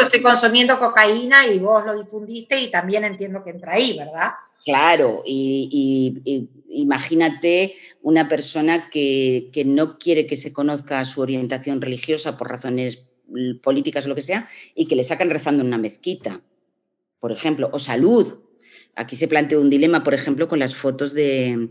[0.00, 4.32] Estoy consumiendo cocaína y vos lo difundiste y también entiendo que entra ahí, ¿verdad?
[4.64, 12.36] Claro, y, imagínate una persona que, que, no quiere que se conozca su orientación religiosa
[12.36, 13.08] por razones
[13.62, 16.40] políticas o lo que sea, y que le sacan rezando en una mezquita,
[17.20, 18.40] por ejemplo, o salud.
[18.94, 21.70] Aquí se planteó un dilema, por ejemplo, con las fotos de,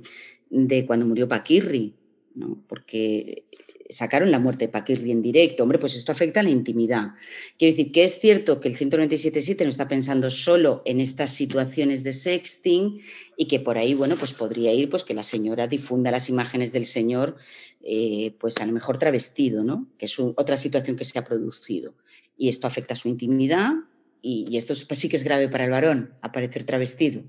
[0.50, 1.96] de cuando murió Paquirri,
[2.36, 2.64] ¿no?
[2.68, 3.47] porque
[3.90, 5.64] sacaron la muerte de Paquirri en directo.
[5.64, 7.12] Hombre, pues esto afecta a la intimidad.
[7.58, 12.04] Quiero decir que es cierto que el 197.7 no está pensando solo en estas situaciones
[12.04, 13.02] de sexting
[13.38, 16.74] y que por ahí, bueno, pues podría ir pues que la señora difunda las imágenes
[16.74, 17.38] del señor,
[17.84, 19.88] eh, pues a lo mejor travestido, ¿no?
[19.98, 21.94] Que es otra situación que se ha producido.
[22.38, 23.74] Y esto afecta a su intimidad
[24.22, 27.24] y, esto sí que es grave para el varón, aparecer travestido.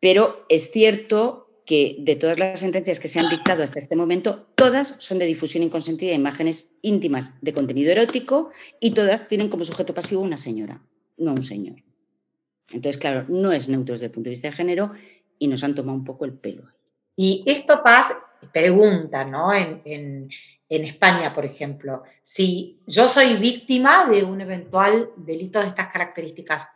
[0.00, 4.48] Pero es cierto que de todas las sentencias que se han dictado hasta este momento,
[4.54, 8.50] todas son de difusión inconsentida de imágenes íntimas de contenido erótico
[8.80, 10.82] y todas tienen como sujeto pasivo una señora,
[11.18, 11.82] no un señor.
[12.70, 14.92] Entonces, claro, no es neutro desde el punto de vista de género
[15.38, 16.64] y nos han tomado un poco el pelo.
[17.14, 18.16] Y esto pasa,
[18.50, 19.52] pregunta, ¿no?
[19.52, 20.30] En,
[20.70, 26.68] España, por ejemplo, si yo soy víctima de un eventual delito de estas características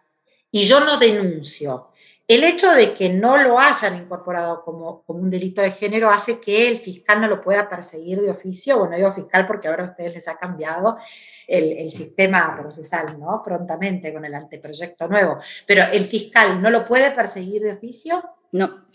[0.51, 1.92] y yo no denuncio,
[2.35, 6.41] el hecho de que no lo hayan incorporado como, como, un delito de género hace
[6.41, 9.91] que el fiscal no lo pueda perseguir de oficio, bueno, digo fiscal porque ahora a
[9.91, 10.99] ustedes les ha cambiado
[11.47, 13.43] el, el, sistema procesal, ¿no?
[13.45, 15.39] Prontamente con el anteproyecto nuevo.
[15.67, 18.23] Pero el fiscal no lo puede perseguir de oficio.
[18.53, 18.87] No.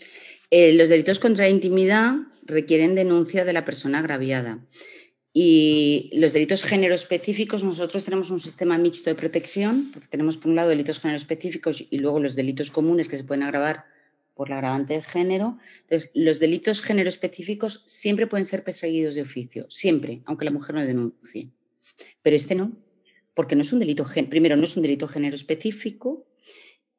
[0.50, 4.58] Eh, los delitos contra la intimidad requieren denuncia de la persona agraviada.
[5.32, 10.48] Y los delitos género específicos, nosotros tenemos un sistema mixto de protección, porque tenemos por
[10.48, 13.84] un lado delitos género específicos y luego los delitos comunes que se pueden agravar
[14.34, 15.58] por la agravante de género.
[15.82, 20.76] Entonces, los delitos género específicos siempre pueden ser perseguidos de oficio, siempre, aunque la mujer
[20.76, 21.50] no denuncie.
[22.22, 22.72] Pero este no,
[23.34, 26.26] porque no es un delito, primero, no es un delito género específico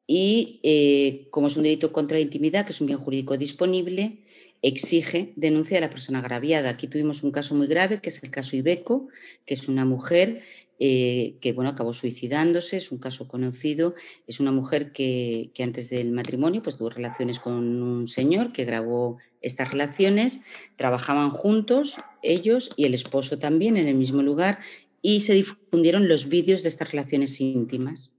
[0.06, 4.24] y eh, como es un delito contra la intimidad, que es un bien jurídico disponible,
[4.62, 6.70] exige denuncia de la persona agraviada.
[6.70, 9.08] Aquí tuvimos un caso muy grave, que es el caso Ibeco,
[9.46, 10.42] que es una mujer
[10.82, 13.94] eh, que bueno, acabó suicidándose, es un caso conocido,
[14.26, 19.18] es una mujer que, antes del matrimonio pues, tuvo relaciones con un señor que grabó
[19.42, 20.40] estas relaciones,
[20.76, 24.58] trabajaban juntos ellos y el esposo también en el mismo lugar
[25.02, 28.14] y se difundieron los vídeos de estas relaciones íntimas.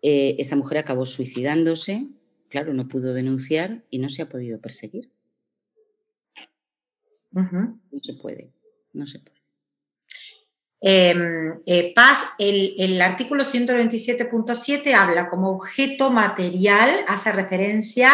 [0.00, 2.06] Eh, esta mujer acabó suicidándose,
[2.48, 5.10] claro, no pudo denunciar y no se ha podido perseguir.
[7.32, 8.52] No se puede,
[8.92, 9.42] no se puede.
[10.84, 18.10] Em, eh, Paz, el, el artículo 127.7 habla como objeto material, hace referencia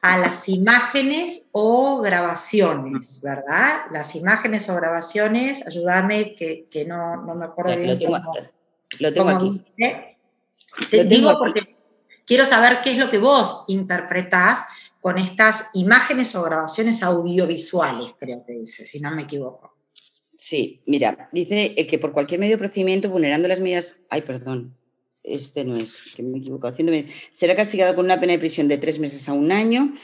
[0.00, 3.82] a las imágenes o grabaciones, ¿verdad?
[3.92, 7.88] Las imágenes o grabaciones, ayúdame que, que no, no, me acuerdo bien.
[7.88, 8.18] Lo tengo,
[9.00, 9.64] lo tengo aquí.
[10.90, 11.76] Te digo porque
[12.24, 14.64] quiero saber qué es lo que vos interpretás
[15.00, 19.74] con estas imágenes o grabaciones audiovisuales, creo que dice, si no me equivoco.
[20.36, 23.96] Sí, mira, dice el que por cualquier medio de procedimiento, vulnerando las medidas.
[24.08, 24.76] Ay, perdón,
[25.24, 26.76] este no es, que me he equivocado.
[27.30, 29.94] Será castigado con una pena de prisión de tres meses a un año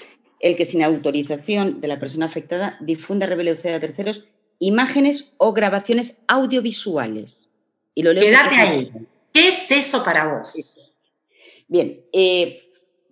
[0.41, 4.27] el que sin autorización de la persona afectada difunda, revele a terceros
[4.59, 7.49] imágenes o grabaciones audiovisuales.
[7.95, 8.93] Y lo leo Quédate ahí.
[9.33, 10.93] ¿Qué es eso para vos?
[11.67, 12.64] Bien, eh,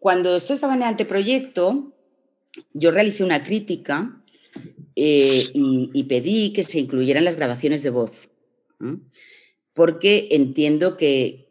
[0.03, 1.93] cuando esto estaba en el anteproyecto,
[2.75, 4.21] yo realicé una crítica
[4.97, 8.29] eh, y, pedí que se incluyeran las grabaciones de voz,
[9.73, 11.49] porque entiendo que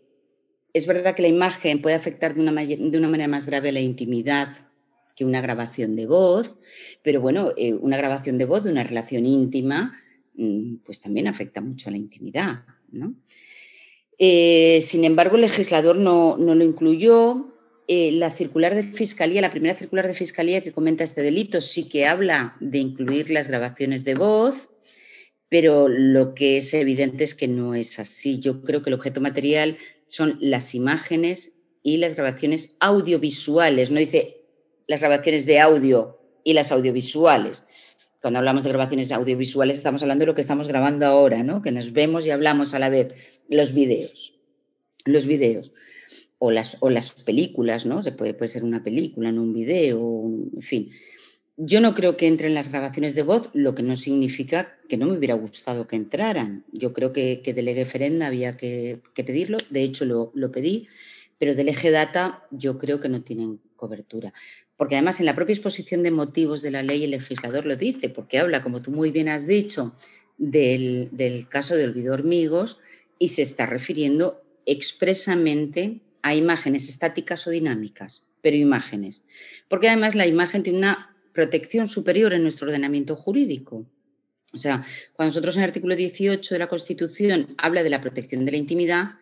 [0.73, 4.67] es verdad que la imagen puede afectar de una, manera más grave a la intimidad
[5.15, 6.55] que una grabación de voz,
[7.03, 9.97] pero bueno, eh, una grabación de voz de una relación íntima,
[10.35, 12.65] mm, pues también afecta mucho a la intimidad.
[14.17, 17.50] Eh, sin embargo, el legislador no, no lo incluyó
[17.87, 21.89] eh, la circular de fiscalía, la primera circular de fiscalía que comenta este delito, sí
[21.89, 24.69] que habla de incluir las grabaciones de voz,
[25.49, 28.39] pero lo que es evidente es que no es así.
[28.39, 29.77] Yo creo que el objeto material
[30.07, 33.91] son las imágenes y las grabaciones audiovisuales.
[33.91, 34.45] No dice
[34.87, 37.65] las grabaciones de audio y las audiovisuales.
[38.21, 41.61] Cuando hablamos de grabaciones audiovisuales estamos hablando de lo que estamos grabando ahora, ¿no?
[41.61, 43.13] Que nos vemos y hablamos a la vez.
[43.49, 44.33] Los videos.
[45.05, 45.73] Los videos.
[46.43, 48.01] O las, o las películas, ¿no?
[48.01, 49.99] Se puede, puede ser una película, no un video,
[50.55, 50.89] en fin.
[51.57, 55.05] Yo no creo que entren las grabaciones de voz, lo que no significa que no
[55.05, 56.65] me hubiera gustado que entraran.
[56.71, 60.87] Yo creo que, que del eje ferenda había que, pedirlo, de hecho lo, lo, pedí,
[61.37, 64.33] pero del eje data yo creo que no tienen cobertura.
[64.77, 68.09] Porque además en la propia exposición de motivos de la ley el legislador lo dice,
[68.09, 69.95] porque habla, como tú muy bien has dicho,
[70.39, 72.79] del, del caso de Olvido Hormigos
[73.19, 79.23] y se está refiriendo expresamente a imágenes estáticas o dinámicas, pero imágenes.
[79.69, 83.85] Porque además la imagen tiene una protección superior en nuestro ordenamiento jurídico.
[84.53, 88.45] O sea, cuando nosotros en el artículo 18 de la Constitución habla de la protección
[88.45, 89.13] de la intimidad,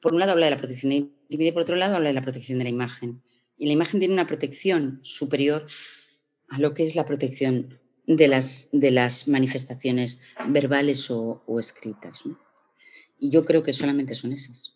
[0.00, 2.10] por un lado habla de la protección de la intimidad y por otro lado habla
[2.10, 3.22] de la protección de la imagen.
[3.56, 5.66] Y la imagen tiene una protección superior
[6.48, 12.22] a lo que es la protección de las, manifestaciones verbales o, escritas.
[13.18, 14.75] Y yo creo que solamente son esas.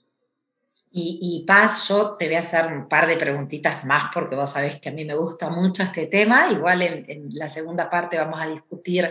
[0.92, 4.88] Y, paso, te voy a hacer un par de preguntitas más porque vos sabés que
[4.88, 6.48] a mí me gusta mucho este tema.
[6.50, 9.08] Igual en, la segunda parte vamos a discutir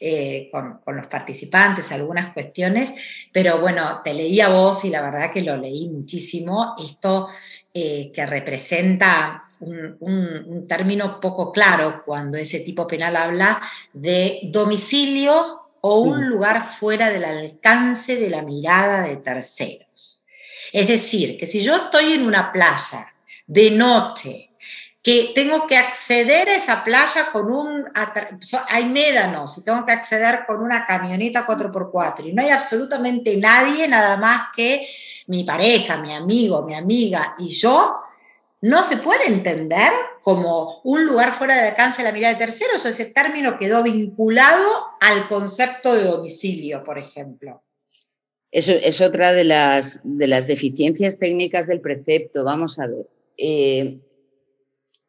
[0.00, 2.94] eh, con, los participantes algunas cuestiones,
[3.30, 6.74] pero bueno, te leí a vos y la verdad que lo leí muchísimo.
[6.82, 7.28] Esto
[7.74, 13.60] eh, que representa un, un, término poco claro cuando ese tipo penal habla
[13.92, 20.17] de domicilio o un lugar fuera del alcance de la mirada de terceros.
[20.72, 23.14] Es decir, que si yo estoy en una playa
[23.46, 24.48] de noche,
[25.02, 27.84] que tengo que acceder a esa playa con un...
[28.68, 33.88] Hay médanos y tengo que acceder con una camioneta 4x4 y no hay absolutamente nadie,
[33.88, 34.88] nada más que
[35.28, 37.96] mi pareja, mi amigo, mi amiga y yo,
[38.60, 42.84] no se puede entender como un lugar fuera de alcance de la mirada de terceros
[42.84, 44.68] o ese término quedó vinculado
[45.00, 47.62] al concepto de domicilio, por ejemplo.
[48.50, 52.44] Eso es otra de las, de las deficiencias técnicas del precepto.
[52.44, 53.06] Vamos a ver.
[53.36, 53.98] Eh,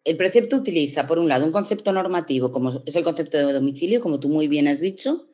[0.04, 4.02] el precepto utiliza, por un lado, un concepto normativo, como es el concepto de domicilio,
[4.02, 5.30] como tú muy bien has dicho,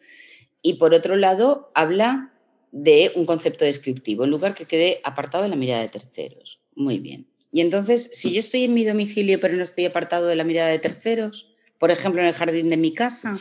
[0.61, 2.33] y por otro lado, habla
[2.71, 6.59] de un concepto descriptivo, en lugar que quede apartado de la mirada de terceros.
[6.75, 7.27] Muy bien.
[7.51, 10.69] Y entonces, si yo estoy en mi domicilio, pero no estoy apartado de la mirada
[10.69, 13.39] de terceros, por ejemplo, en el jardín de mi casa,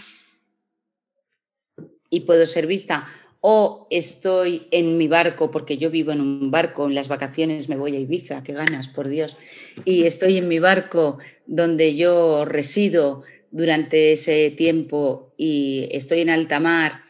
[2.11, 3.09] y puedo ser vista
[3.47, 7.77] o estoy en mi barco, porque yo vivo en un barco, en las vacaciones me
[7.77, 9.37] voy a Ibiza, qué ganas, por Dios,
[9.85, 16.59] y estoy en mi barco donde yo resido durante ese tiempo y estoy en alta
[16.59, 17.03] mar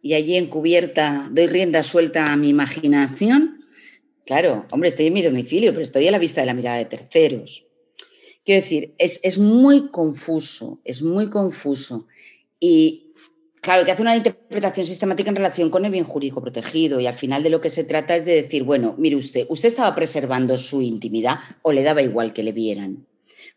[0.00, 3.64] y allí en cubierta doy rienda suelta a mi imaginación,
[4.24, 6.84] claro, hombre, estoy en mi domicilio, pero estoy a la vista de la mirada de
[6.84, 7.66] terceros.
[8.44, 12.06] Quiero decir, es, es muy confuso, es muy confuso.
[12.60, 13.09] Y
[13.60, 17.14] Claro, que hace una interpretación sistemática en relación con el bien jurídico protegido y al
[17.14, 20.56] final de lo que se trata es de decir, bueno, mire usted, usted estaba preservando
[20.56, 23.06] su intimidad o le daba igual que le vieran.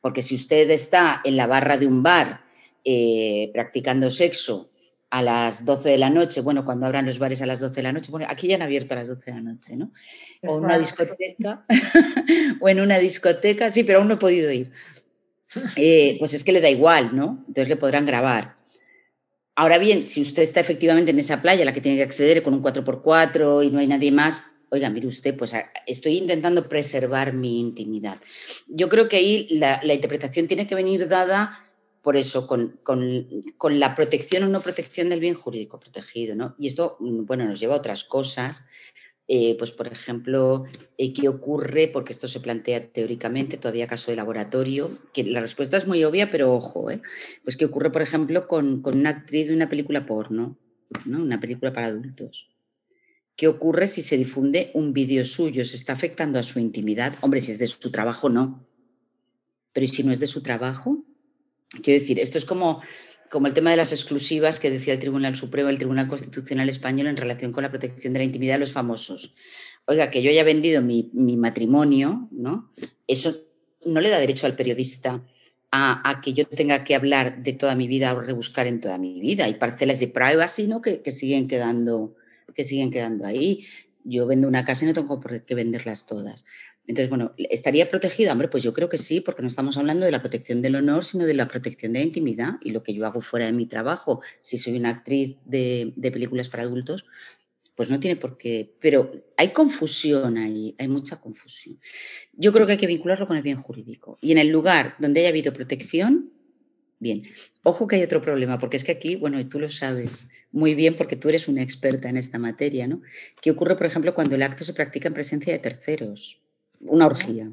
[0.02, 2.42] Porque si usted está en la barra de un bar
[2.84, 4.70] eh, practicando sexo
[5.10, 7.84] a las 12 de la noche, bueno, cuando abran los bares a las 12 de
[7.84, 9.92] la noche, bueno, aquí ya han abierto a las 12 de la noche, ¿no?
[10.42, 11.66] O en una discoteca,
[12.60, 14.72] o en una discoteca, sí, pero aún no he podido ir.
[15.78, 17.44] Eh, pues es que le da igual, ¿no?
[17.48, 18.63] Entonces le podrán grabar.
[19.56, 22.42] Ahora bien, si usted está efectivamente en esa playa a la que tiene que acceder
[22.42, 25.54] con un 4x4 y no hay nadie más, oiga, mire usted, pues
[25.86, 28.20] estoy intentando preservar mi intimidad.
[28.68, 31.60] Yo creo que ahí la, interpretación tiene que venir dada
[32.02, 36.36] por eso, con, con, la protección o no protección del bien jurídico protegido.
[36.36, 36.56] ¿no?
[36.58, 38.66] Y esto, mm, bueno, nos lleva a otras cosas
[39.28, 40.66] eh, pues por ejemplo,
[40.98, 41.88] eh, ¿qué ocurre?
[41.88, 46.30] Porque esto se plantea teóricamente, todavía caso de laboratorio, que la respuesta es muy obvia,
[46.30, 47.02] pero ojo, ¿eh?
[47.44, 50.58] pues ¿qué ocurre, por ejemplo, con, con una actriz de una película porno,
[51.06, 51.24] ¿no?
[51.24, 52.50] una película para adultos?
[53.36, 55.66] ¿Qué ocurre si se difunde un vídeo suyo?
[55.66, 57.16] ¿Se está afectando a su intimidad?
[57.22, 58.68] Hombre, si es de su trabajo, no.
[59.72, 61.04] Pero ¿y si no es de su trabajo?
[61.82, 62.84] Quiero decir, esto es como
[63.34, 67.08] como el tema de las exclusivas que decía el Tribunal Supremo, el Tribunal Constitucional Español
[67.08, 69.34] en relación con la protección de la intimidad de los famosos.
[69.86, 72.70] Oiga, que yo haya vendido mi, matrimonio, ¿no?
[73.08, 73.36] Eso
[73.86, 75.24] no le da derecho al periodista
[75.72, 79.20] a, que yo tenga que hablar de toda mi vida o rebuscar en toda mi
[79.20, 79.46] vida.
[79.46, 80.84] Hay parcelas de privacy, ¿no?
[80.84, 82.16] Que siguen quedando
[82.54, 83.66] que siguen quedando ahí.
[84.04, 86.46] Yo vendo una casa y no tengo por qué venderlas todas.
[86.86, 88.34] Entonces, bueno, ¿estaría protegida?
[88.34, 91.06] Hombre, pues yo creo que sí, porque no estamos hablando de la protección del honor,
[91.06, 93.66] sino de la protección de la intimidad y lo que yo hago fuera de mi
[93.66, 94.22] trabajo.
[94.42, 97.06] Si soy una actriz de, películas para adultos,
[97.76, 101.80] pues no tiene por qué, pero hay confusión ahí, hay mucha confusión.
[102.34, 104.18] Yo creo que hay que vincularlo con el bien jurídico.
[104.22, 106.32] Y en el lugar donde haya habido protección,
[107.00, 107.24] bien.
[107.64, 110.76] Ojo que hay otro problema, porque es que aquí, bueno, y tú lo sabes muy
[110.76, 113.02] bien porque tú eres una experta en esta materia, ¿no?
[113.42, 116.43] ¿Qué ocurre, por ejemplo, cuando el acto se practica en presencia de terceros?
[116.86, 117.52] Una orgía.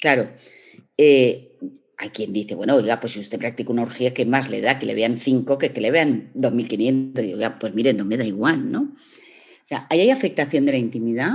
[0.00, 0.30] Claro,
[0.96, 1.56] eh,
[1.98, 4.78] hay quien dice, bueno, oiga, pues si usted practica una orgía, ¿qué más le da?
[4.78, 7.26] Que le vean cinco, que, que le vean 2.500.
[7.26, 8.82] Y oiga, pues mire, no me da igual, ¿no?
[8.82, 11.32] O sea, ¿ahí hay afectación de la intimidad?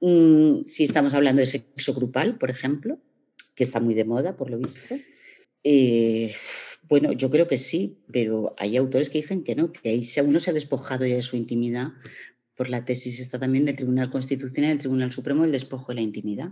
[0.00, 2.98] Mm, si estamos hablando de sexo grupal, por ejemplo,
[3.54, 4.94] que está muy de moda, por lo visto.
[5.64, 6.34] Eh,
[6.88, 10.40] bueno, yo creo que sí, pero hay autores que dicen que no, que ahí uno
[10.40, 11.88] se ha despojado ya de su intimidad
[12.56, 16.00] por la tesis está también del Tribunal Constitucional, el Tribunal Supremo, el despojo de la
[16.00, 16.50] intimidad.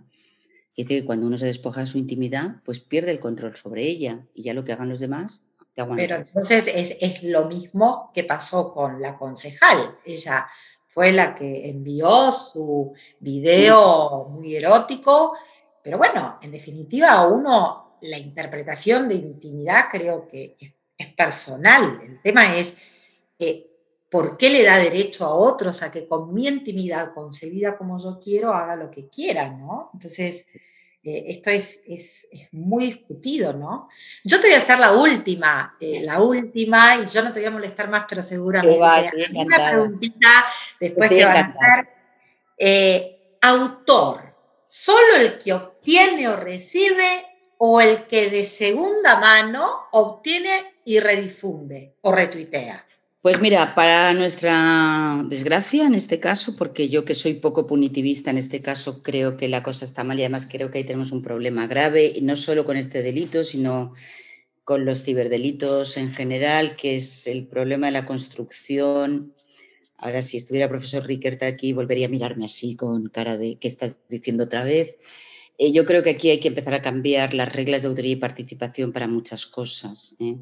[0.75, 3.85] Es decir, que cuando uno se despoja de su intimidad, pues pierde el control sobre
[3.85, 5.85] ella y ya lo que hagan los demás, te.
[5.85, 9.97] Pero entonces es, es lo mismo que pasó con la concejal.
[10.05, 10.47] Ella
[10.87, 15.35] fue la que envió su video muy erótico,
[15.83, 20.73] pero bueno, en definitiva uno, la interpretación de intimidad creo que es,
[21.17, 22.01] personal.
[22.05, 22.77] El tema es...
[23.39, 23.72] Eh,
[24.13, 28.21] ¿por qué le da derecho a otros a que con mi intimidad concebida como yo
[28.23, 29.89] quiero haga lo que quiera, ¿no?
[29.95, 30.49] Entonces,
[31.03, 33.89] eh, esto es, es, muy discutido, ¿no?
[34.23, 37.47] Yo te voy a hacer la última, eh, la última, y yo no te voy
[37.47, 38.77] a molestar más, pero seguramente.
[39.35, 40.45] una preguntita
[40.79, 41.89] después te van a hacer.
[42.59, 44.35] Eh, autor,
[44.67, 47.25] ¿solo el que obtiene o recibe
[47.57, 52.87] o el que de segunda mano obtiene y redifunde o retuitea?
[53.23, 58.37] Pues mira, para nuestra desgracia en este caso, porque yo que soy poco punitivista en
[58.37, 61.23] este caso creo que la cosa está mal y además creo que ahí tenemos un
[61.23, 63.95] problema grave, y no solo con este delito, sino
[64.64, 69.35] con los ciberdelitos en general, que es el problema de la construcción.
[69.99, 73.68] Ahora, si estuviera el profesor Rickert aquí, volvería a mirarme así con cara de ¿qué
[73.68, 74.97] estás diciendo otra vez?
[75.59, 78.16] Eh, yo creo que aquí hay que empezar a cambiar las reglas de autoría y
[78.16, 80.16] participación para muchas cosas.
[80.20, 80.37] ¿eh?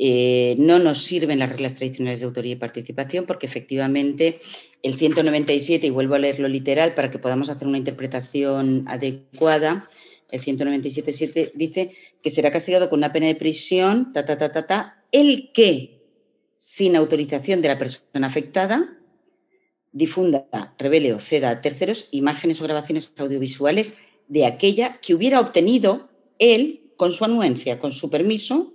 [0.00, 4.38] Eh, no nos sirven las reglas tradicionales de autoría y participación porque efectivamente
[4.82, 9.90] el 197, y vuelvo a leerlo literal para que podamos hacer una interpretación adecuada,
[10.30, 11.92] el 197.7 dice
[12.22, 16.02] que será castigado con una pena de prisión, ta, ta, ta, ta, ta, el que,
[16.58, 18.98] sin autorización de la persona afectada,
[19.90, 20.46] difunda,
[20.78, 23.94] revele o ceda a terceros imágenes o grabaciones audiovisuales
[24.28, 28.74] de aquella que hubiera obtenido él con su anuencia, con su permiso,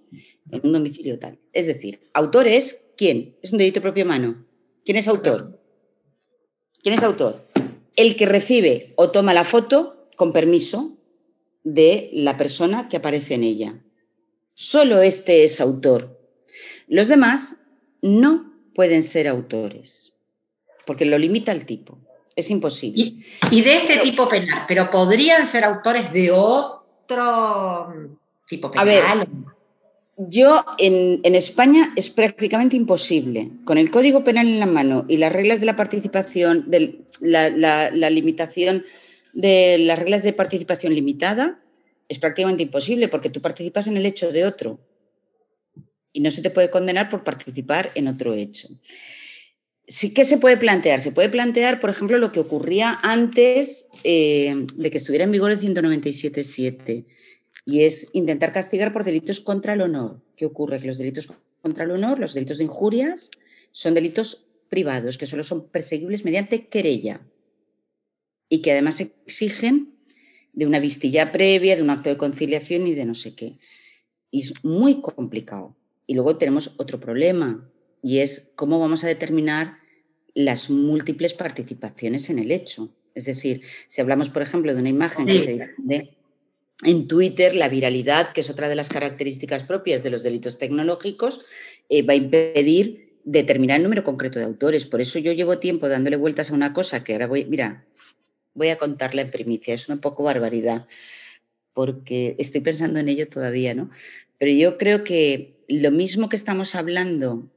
[0.52, 1.40] en un domicilio tal.
[1.54, 3.36] Es decir, autor es quién?
[3.42, 4.46] Es un delito de propia mano.
[4.86, 5.60] ¿Quién es autor?
[6.82, 7.48] ¿Quién es autor?
[7.96, 10.98] El que recibe o toma la foto con permiso
[11.64, 13.84] de la persona que aparece en ella.
[14.54, 16.20] Solo este es autor.
[16.88, 17.58] Los demás
[18.02, 20.14] no pueden ser autores,
[20.86, 22.00] porque lo limita el tipo.
[22.36, 23.24] Es imposible.
[23.52, 27.94] Y, de este tipo penal, pero podrían ser autores de otro
[28.48, 29.28] tipo penal.
[30.18, 33.50] Yo en, España es prácticamente imposible.
[33.66, 37.90] Con el Código Penal en la mano y las reglas de la participación, de la,
[38.12, 38.86] limitación
[39.34, 41.60] de las reglas de participación limitada,
[42.10, 44.80] es prácticamente imposible porque tú participas en el hecho de otro
[46.12, 48.68] y no se te puede condenar por participar en otro hecho.
[49.88, 51.00] Sí, ¿Qué se puede plantear?
[51.00, 55.52] Se puede plantear, por ejemplo, lo que ocurría antes eh, de que estuviera en vigor
[55.52, 57.06] el 197.7
[57.66, 60.22] y es intentar castigar por delitos contra el honor.
[60.36, 60.80] ¿Qué ocurre?
[60.80, 61.30] Que los delitos
[61.62, 63.32] contra el honor, los delitos de injurias,
[63.72, 67.22] son delitos privados que solo son perseguibles mediante querella
[68.50, 69.96] y que además exigen
[70.52, 73.58] de una vistilla previa, de un acto de conciliación y de no sé qué.
[74.30, 75.76] Y es muy complicado.
[76.06, 77.70] Y luego tenemos otro problema
[78.02, 79.78] y es cómo vamos a determinar
[80.36, 82.94] las múltiples participaciones en el hecho.
[83.16, 86.18] Es decir, si hablamos, por ejemplo, de una imagen que se difunde
[86.84, 91.42] en Twitter la viralidad, que es otra de las características propias de los delitos tecnológicos,
[91.90, 94.86] eh, va a impedir determinar el número concreto de autores.
[94.86, 97.86] Por eso yo llevo tiempo dándole vueltas a una cosa que ahora voy, mira,
[98.54, 100.88] voy a contarla en primicia, es una poco barbaridad,
[101.74, 103.90] porque estoy pensando en ello todavía, ¿no?
[104.38, 107.50] Pero yo creo que lo mismo que estamos hablando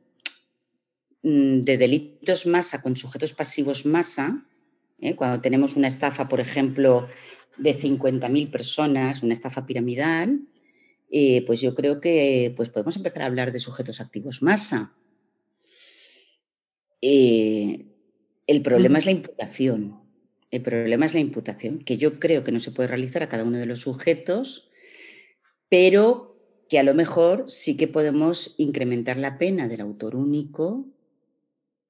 [1.22, 4.44] mm, de delitos masa con sujetos pasivos masa,
[5.00, 5.16] ¿eh?
[5.16, 7.08] cuando tenemos una estafa, por ejemplo,
[7.58, 10.40] de 50.000 personas, una estafa piramidal,
[11.10, 14.94] eh, pues yo creo que pues podemos empezar a hablar de sujetos activos masa.
[17.00, 17.86] Eh,
[18.46, 20.00] el problema es la imputación.
[20.50, 23.44] El problema es la imputación, que yo creo que no se puede realizar a cada
[23.44, 24.70] uno de los sujetos,
[25.68, 26.36] pero
[26.68, 30.86] que a lo mejor sí que podemos incrementar la pena del autor único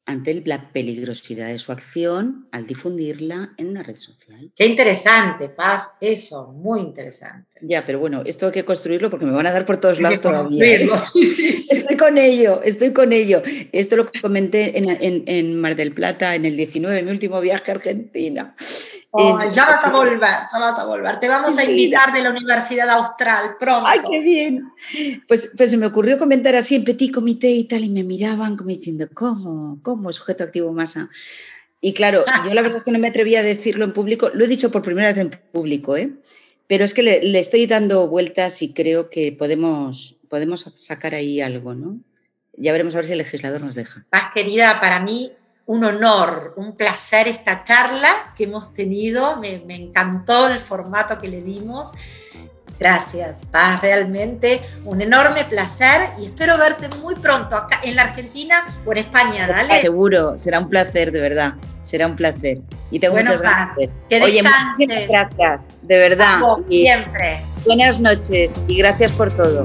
[0.06, 4.50] ante la peligrosidad de su acción al difundirla en una red social.
[4.54, 7.58] Qué interesante, Paz, eso, muy interesante.
[7.60, 10.20] Ya, pero bueno, esto hay que construirlo porque me van a dar por todos lados
[10.22, 10.64] todavía.
[10.64, 10.88] ¿eh?
[11.70, 13.42] Estoy con ello, estoy con ello.
[13.72, 17.74] Esto lo comenté en, Mar del Plata en el 19, en mi último viaje a
[17.74, 18.56] Argentina.
[19.50, 21.20] Ya vas a volver, ya vas a volver.
[21.20, 23.86] Te vamos a invitar de la Universidad Austral pronto.
[23.86, 24.72] ¡Ay, qué bien!
[25.26, 28.56] Pues, pues se me ocurrió comentar así en petit comité y tal, y me miraban
[28.56, 29.78] como diciendo, ¿cómo?
[29.82, 30.12] ¿Cómo?
[30.12, 31.10] sujeto activo masa.
[31.80, 34.44] Y claro, yo la verdad es que no me atrevía a decirlo en público, lo
[34.44, 36.10] he dicho por primera vez en público, ¿eh?
[36.66, 41.74] pero es que le, estoy dando vueltas y creo que podemos, podemos sacar ahí algo,
[41.74, 42.00] ¿no?
[42.56, 44.06] Ya veremos a ver si el legislador nos deja.
[44.10, 45.32] Más querida, para mí
[45.66, 51.28] un honor, un placer esta charla que hemos tenido, me, me encantó el formato que
[51.28, 51.92] le dimos
[52.78, 58.66] Gracias, Paz, realmente un enorme placer y espero verte muy pronto acá en la Argentina
[58.84, 59.80] o en España, dale.
[59.80, 62.58] Seguro, será un placer, de verdad, será un placer.
[62.90, 63.76] Y tengo muchas ganas.
[64.10, 66.38] Que Oye, muchas gracias, de verdad.
[66.68, 67.40] siempre.
[67.64, 69.62] Buenas noches y gracias por todo.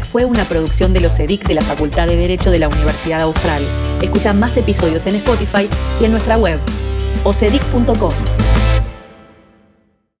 [0.00, 3.62] Fue una producción de los EDIC de la Facultad de Derecho de la Universidad Austral.
[4.00, 5.68] Escucha más episodios en Spotify
[6.00, 6.58] y en nuestra web,
[7.24, 8.41] ocedic.com.